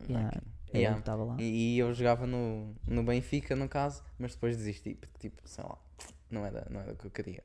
Yeah. 0.08 0.40
É 0.72 0.78
Yeah. 0.78 0.94
que 0.96 1.02
estava 1.02 1.22
lá. 1.24 1.36
E, 1.38 1.76
e 1.76 1.78
eu 1.78 1.92
jogava 1.94 2.26
no, 2.26 2.74
no 2.86 3.02
Benfica, 3.04 3.54
no 3.54 3.68
caso, 3.68 4.02
mas 4.18 4.34
depois 4.34 4.56
desisti, 4.56 4.94
porque 4.94 5.18
tipo, 5.20 5.40
sei 5.44 5.62
lá, 5.62 5.78
não 6.28 6.44
era, 6.44 6.66
não 6.68 6.80
era 6.80 6.92
o 6.92 6.96
que 6.96 7.06
eu 7.06 7.10
queria. 7.12 7.44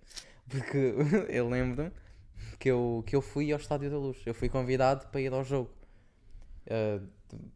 Porque 0.50 0.96
eu 1.30 1.48
lembro 1.48 1.92
que 2.58 2.70
eu, 2.70 3.04
que 3.06 3.16
eu 3.16 3.22
fui 3.22 3.52
ao 3.52 3.60
Estádio 3.60 3.92
da 3.92 3.98
Luz, 3.98 4.18
eu 4.26 4.34
fui 4.34 4.50
convidado 4.50 5.08
para 5.10 5.22
ir 5.22 5.32
ao 5.32 5.44
jogo. 5.44 5.70
Ah, 6.70 7.00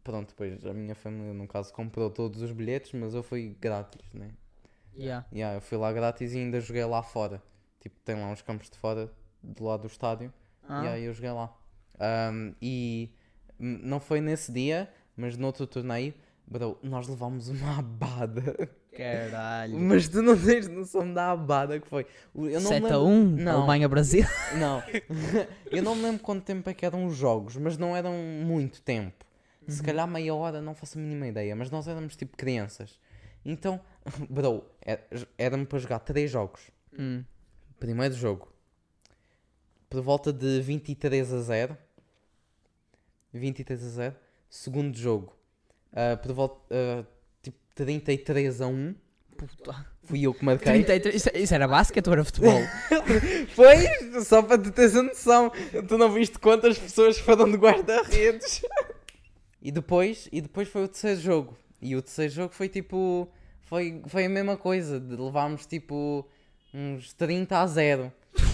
pronto, 0.02 0.28
depois 0.28 0.64
a 0.66 0.72
minha 0.72 0.94
família, 0.94 1.32
no 1.32 1.46
caso, 1.48 1.72
comprou 1.72 2.10
todos 2.10 2.42
os 2.42 2.52
bilhetes, 2.52 2.92
mas 2.92 3.14
eu 3.14 3.22
fui 3.22 3.56
grátis, 3.60 4.02
né? 4.12 4.30
Yeah. 4.96 5.26
Yeah, 5.32 5.56
eu 5.56 5.60
fui 5.60 5.76
lá 5.76 5.92
grátis 5.92 6.32
e 6.32 6.38
ainda 6.38 6.60
joguei 6.60 6.84
lá 6.84 7.02
fora. 7.02 7.42
Tipo, 7.80 7.96
tem 8.04 8.14
lá 8.14 8.28
uns 8.28 8.42
campos 8.42 8.70
de 8.70 8.78
fora 8.78 9.10
do 9.42 9.64
lado 9.64 9.82
do 9.82 9.86
estádio. 9.88 10.32
Ah, 10.68 10.84
E 10.84 10.88
aí 10.88 11.04
eu 11.04 11.12
joguei 11.12 11.30
lá. 11.32 11.52
Ahm, 11.98 12.54
e 12.62 13.10
não 13.58 14.00
foi 14.00 14.20
nesse 14.20 14.52
dia, 14.52 14.88
mas 15.16 15.36
no 15.36 15.46
outro 15.46 15.66
torneio, 15.66 16.14
bro, 16.46 16.78
nós 16.82 17.08
levámos 17.08 17.48
uma 17.48 17.78
abada. 17.78 18.70
Caralho. 18.96 19.78
Mas 19.78 20.08
tu 20.08 20.22
não 20.22 20.36
tens 20.40 20.68
noção 20.68 21.12
da 21.12 21.30
abada 21.32 21.78
que 21.80 21.86
foi. 21.88 22.06
Eu 22.34 22.60
não 22.60 22.70
me 22.70 22.80
7 22.80 22.84
a 22.86 22.96
lembro- 22.98 23.04
1, 23.06 23.24
Não. 23.42 23.56
Alemanha-Brasil. 23.58 24.24
Não. 24.58 24.82
eu 25.70 25.82
não 25.82 25.94
me 25.96 26.02
lembro 26.02 26.22
quanto 26.22 26.44
tempo 26.44 26.68
é 26.70 26.74
que 26.74 26.86
eram 26.86 27.06
os 27.06 27.16
jogos, 27.16 27.56
mas 27.56 27.76
não 27.76 27.96
eram 27.96 28.12
muito 28.14 28.80
tempo. 28.82 29.24
Se 29.66 29.80
Uhum. 29.80 29.86
calhar 29.86 30.06
meia 30.06 30.34
hora, 30.34 30.60
não 30.60 30.74
faço 30.74 30.98
a 30.98 31.00
mínima 31.00 31.26
ideia. 31.26 31.56
Mas 31.56 31.70
nós 31.70 31.88
éramos 31.88 32.14
tipo 32.16 32.36
crianças. 32.36 32.98
Então, 33.44 33.80
bro, 34.30 34.64
é- 34.84 35.00
era-me 35.38 35.64
para 35.66 35.78
jogar 35.78 35.98
três 36.00 36.30
jogos. 36.30 36.70
Hum. 36.98 37.24
Primeiro 37.80 38.14
jogo. 38.14 38.52
Por 39.90 40.00
volta 40.02 40.32
de 40.32 40.60
23 40.60 41.32
a 41.32 41.40
0. 41.40 41.78
23 43.32 43.82
a 43.84 43.88
0. 43.88 44.16
Segundo 44.48 44.96
jogo. 44.96 45.32
ah, 45.92 46.16
por 46.16 46.32
volta. 46.32 46.60
tipo 46.68 47.13
33 47.74 48.60
a 48.60 48.66
1. 48.66 48.94
Puta. 49.36 49.86
Fui 50.04 50.22
eu 50.22 50.34
que 50.34 50.44
marquei. 50.44 50.72
33, 50.84 51.14
isso, 51.14 51.30
isso 51.34 51.54
era 51.54 51.66
basquete 51.66 52.06
ou 52.06 52.12
era 52.12 52.24
futebol? 52.24 52.60
Foi, 53.54 54.22
só 54.22 54.42
para 54.42 54.62
te 54.62 54.70
teres 54.70 54.94
a 54.96 55.02
noção. 55.02 55.50
Tu 55.88 55.98
não 55.98 56.12
viste 56.12 56.38
quantas 56.38 56.78
pessoas 56.78 57.18
foram 57.18 57.50
de 57.50 57.56
guarda-redes. 57.56 58.62
e 59.62 59.72
depois, 59.72 60.28
e 60.30 60.40
depois 60.40 60.68
foi 60.68 60.84
o 60.84 60.88
terceiro 60.88 61.20
jogo. 61.20 61.56
E 61.80 61.96
o 61.96 62.02
terceiro 62.02 62.32
jogo 62.32 62.54
foi 62.54 62.68
tipo. 62.68 63.28
Foi, 63.62 64.02
foi 64.06 64.26
a 64.26 64.28
mesma 64.28 64.56
coisa. 64.56 65.00
De 65.00 65.16
levámos 65.16 65.64
tipo 65.66 66.28
uns 66.72 67.12
30 67.14 67.58
a 67.58 67.66
0. 67.66 68.12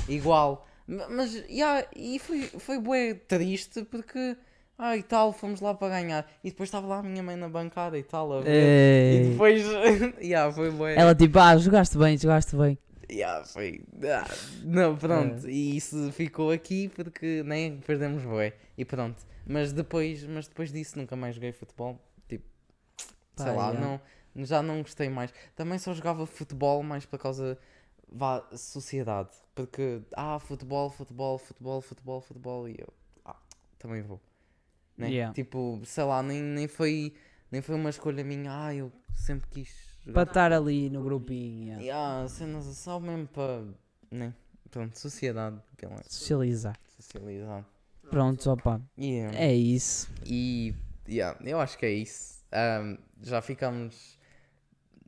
Igual. 0.08 0.66
Ma- 0.86 1.08
Mas, 1.08 1.34
yeah, 1.50 1.86
e 1.96 2.18
foi, 2.20 2.42
foi 2.42 2.78
bué 2.78 3.14
triste 3.14 3.82
porque. 3.84 4.36
Ah, 4.82 4.96
e 4.96 5.02
tal, 5.02 5.30
fomos 5.30 5.60
lá 5.60 5.74
para 5.74 6.00
ganhar. 6.00 6.26
E 6.42 6.48
depois 6.48 6.68
estava 6.68 6.86
lá 6.86 7.00
a 7.00 7.02
minha 7.02 7.22
mãe 7.22 7.36
na 7.36 7.50
bancada 7.50 7.98
e 7.98 8.02
tal, 8.02 8.32
a 8.32 8.40
ver. 8.40 8.50
Ei. 8.50 9.26
E 9.26 9.28
depois, 9.28 9.62
yeah, 10.22 10.50
foi 10.50 10.70
bué. 10.70 10.94
Ela 10.96 11.14
tipo, 11.14 11.38
ah, 11.38 11.54
jogaste 11.58 11.98
bem, 11.98 12.16
jogaste 12.16 12.56
bem. 12.56 12.78
Yeah, 13.12 13.44
foi. 13.44 13.84
ah, 14.04 14.26
não, 14.64 14.96
pronto. 14.96 15.46
E 15.46 15.76
isso 15.76 16.10
ficou 16.12 16.50
aqui 16.50 16.88
porque 16.88 17.42
nem 17.44 17.76
perdemos 17.80 18.24
bué. 18.24 18.54
E 18.78 18.82
pronto. 18.82 19.22
Mas 19.46 19.70
depois, 19.70 20.24
mas 20.24 20.48
depois 20.48 20.72
disso 20.72 20.98
nunca 20.98 21.14
mais 21.14 21.34
joguei 21.34 21.52
futebol. 21.52 22.00
Tipo, 22.26 22.46
sei 23.36 23.52
lá, 23.52 23.72
yeah. 23.72 23.80
não, 24.34 24.46
já 24.46 24.62
não 24.62 24.80
gostei 24.80 25.10
mais. 25.10 25.30
Também 25.54 25.78
só 25.78 25.92
jogava 25.92 26.24
futebol 26.24 26.82
mais 26.82 27.04
por 27.04 27.18
causa 27.18 27.58
vá, 28.10 28.42
sociedade. 28.56 29.28
Porque, 29.54 30.00
ah, 30.16 30.38
futebol, 30.38 30.88
futebol, 30.88 31.36
futebol, 31.36 31.82
futebol, 31.82 32.20
futebol. 32.22 32.66
E 32.66 32.76
eu, 32.80 32.88
ah, 33.26 33.36
também 33.78 34.00
vou. 34.00 34.18
Né? 35.00 35.08
Yeah. 35.10 35.34
Tipo, 35.34 35.80
sei 35.84 36.04
lá, 36.04 36.22
nem, 36.22 36.42
nem, 36.42 36.68
foi, 36.68 37.14
nem 37.50 37.62
foi 37.62 37.74
uma 37.74 37.88
escolha 37.90 38.22
minha. 38.22 38.50
Ah, 38.66 38.74
eu 38.74 38.92
sempre 39.14 39.48
quis 39.48 39.98
Para 40.12 40.22
estar 40.24 40.52
ali 40.52 40.90
no 40.90 41.02
grupinho, 41.02 41.80
yeah. 41.80 41.82
Yeah, 41.82 42.28
cenas 42.28 42.64
só 42.76 43.00
mesmo 43.00 43.26
para. 43.28 43.64
Né? 44.10 44.34
Pronto, 44.70 44.98
sociedade. 44.98 45.58
Pela 45.76 45.96
socializar. 46.08 46.78
socializar. 46.98 47.64
Pronto, 48.10 48.50
opa, 48.50 48.80
Yeah. 48.98 49.36
é 49.38 49.54
isso. 49.54 50.08
E. 50.26 50.74
Yeah, 51.08 51.38
eu 51.44 51.60
acho 51.60 51.78
que 51.78 51.86
é 51.86 51.92
isso. 51.92 52.44
Ahm, 52.52 52.98
já 53.22 53.40
ficamos 53.40 54.18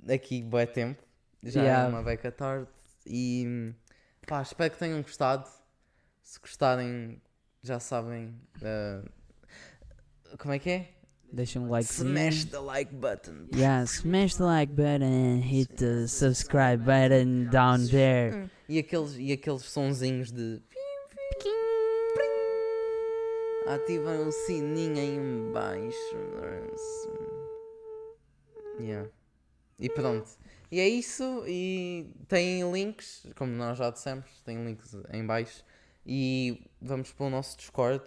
aqui 0.08 0.42
bué 0.42 0.66
tempo. 0.66 1.02
Já 1.42 1.60
Yeah. 1.60 1.84
é 1.84 1.88
uma 1.88 2.02
beca 2.02 2.32
tarde. 2.32 2.68
E. 3.06 3.74
Pá, 4.26 4.40
espero 4.40 4.72
que 4.72 4.78
tenham 4.78 5.02
gostado. 5.02 5.48
Se 6.22 6.38
gostarem, 6.40 7.20
já 7.62 7.78
sabem. 7.80 8.34
ah, 8.62 9.02
como 10.38 10.54
é 10.54 10.58
que 10.58 10.70
é? 10.70 10.88
Deixa 11.32 11.58
um 11.58 11.70
like. 11.70 11.90
Smash 11.90 12.44
the 12.44 12.58
like 12.58 12.94
button. 12.94 13.48
Yeah, 13.54 13.86
smash 13.86 14.36
the 14.36 14.44
like 14.44 14.74
button, 14.74 15.40
hit 15.40 15.76
the 15.76 16.06
subscribe 16.06 16.84
button 16.84 17.48
down 17.50 17.86
there. 17.86 18.50
E 18.68 18.78
aqueles, 18.78 19.16
e 19.16 19.32
aqueles 19.32 19.62
sonzinhos 19.62 20.30
de. 20.30 20.60
Ativem 23.66 24.26
o 24.26 24.32
sininho 24.32 24.98
aí 24.98 25.16
em 25.16 25.52
baixo. 25.52 26.16
Yeah. 28.78 29.08
E 29.78 29.88
pronto. 29.88 30.30
E 30.70 30.80
é 30.80 30.88
isso. 30.88 31.44
E 31.46 32.12
tem 32.28 32.70
links, 32.70 33.26
como 33.36 33.52
nós 33.52 33.78
já 33.78 33.90
dissemos, 33.90 34.26
tem 34.44 34.62
links 34.64 34.94
em 35.12 35.24
baixo. 35.24 35.64
E 36.04 36.68
vamos 36.80 37.12
para 37.12 37.26
o 37.26 37.30
nosso 37.30 37.56
Discord. 37.56 38.04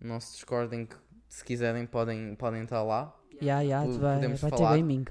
O 0.00 0.06
nosso 0.06 0.32
Discord 0.32 0.74
em 0.74 0.86
que 0.86 0.96
se 1.32 1.42
quiserem 1.44 1.86
podem, 1.86 2.34
podem 2.34 2.62
estar 2.64 2.82
lá. 2.82 3.16
Yeah, 3.40 3.62
yeah, 3.62 3.90
vai, 3.98 4.14
podemos 4.16 4.40
vai 4.40 4.50
ter 4.50 4.56
falar. 4.58 4.76
gaming. 4.76 5.04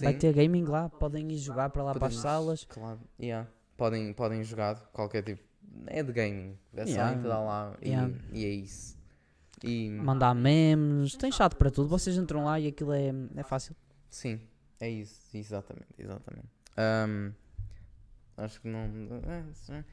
Vai 0.00 0.12
Sim. 0.12 0.18
ter 0.18 0.32
gaming 0.34 0.64
lá, 0.64 0.88
podem 0.90 1.32
ir 1.32 1.38
jogar 1.38 1.70
para 1.70 1.82
lá 1.82 1.94
para 1.94 2.08
as 2.08 2.14
Podemos- 2.16 2.22
salas. 2.22 2.64
Claro, 2.64 3.00
yeah. 3.18 3.48
podem, 3.76 4.12
podem 4.12 4.44
jogar 4.44 4.74
qualquer 4.92 5.22
tipo. 5.22 5.42
É 5.86 6.02
de 6.02 6.12
gaming. 6.12 6.58
É 6.74 6.84
só 6.84 6.92
Yeah. 6.92 7.18
entrar 7.18 7.40
lá 7.40 7.74
e, 7.80 7.88
Yeah. 7.88 8.14
e 8.32 8.44
é 8.44 8.48
isso. 8.50 8.98
E 9.64 9.90
Mandar 9.90 10.34
memes, 10.34 11.14
tem 11.16 11.32
chat 11.32 11.54
para 11.56 11.70
tudo. 11.70 11.88
Vocês 11.88 12.16
entram 12.18 12.44
lá 12.44 12.60
e 12.60 12.66
aquilo 12.68 12.92
é, 12.92 13.10
é 13.36 13.42
fácil. 13.42 13.74
sim, 14.10 14.40
é 14.78 14.90
isso. 14.90 15.20
Exatamente, 15.34 15.88
exatamente. 15.98 16.48
Ahm, 16.76 17.32
acho 18.36 18.60
que 18.60 18.68
não. 18.68 18.80
é. 19.70 19.84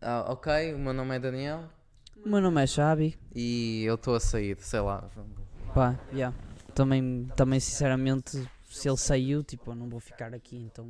Ah, 0.00 0.24
ok, 0.32 0.74
o 0.74 0.78
meu 0.78 0.92
nome 0.92 1.14
é 1.16 1.18
Daniel 1.20 1.64
O 2.24 2.28
meu 2.28 2.40
nome 2.40 2.62
é 2.62 2.66
Xabi. 2.66 3.18
e 3.34 3.84
eu 3.84 3.94
estou 3.94 4.14
a 4.14 4.20
sair, 4.20 4.56
sei 4.60 4.80
lá. 4.80 5.08
Pá, 5.74 5.98
yeah. 6.12 6.36
Também, 6.74 7.28
também 7.36 7.60
sinceramente, 7.60 8.48
se 8.68 8.88
ele 8.88 8.96
saiu, 8.96 9.42
tipo, 9.42 9.70
eu 9.70 9.74
não 9.74 9.88
vou 9.88 10.00
ficar 10.00 10.34
aqui, 10.34 10.56
então. 10.56 10.86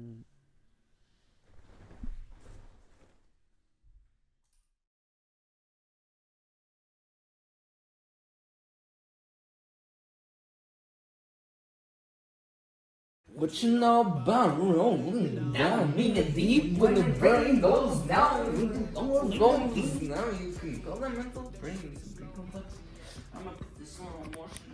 What 13.39 13.63
you 13.63 13.79
know 13.79 14.01
about 14.01 14.59
rolling 14.59 15.53
down 15.53 15.95
in 15.97 16.15
the 16.15 16.25
deep 16.25 16.77
when 16.77 16.95
the 16.95 17.05
brain 17.05 17.61
goes 17.61 17.99
down? 17.99 18.83
Goes 18.93 20.03
now 20.03 20.25
you 20.43 20.53
can 20.59 20.83
call 20.83 20.97
them 20.97 21.17
mental 21.17 21.53
brains. 21.61 22.19
I'm 23.33 23.45
gonna 23.45 23.57
put 23.57 23.79
this 23.79 23.97
one 24.01 24.09
on 24.09 24.33
wash. 24.33 24.68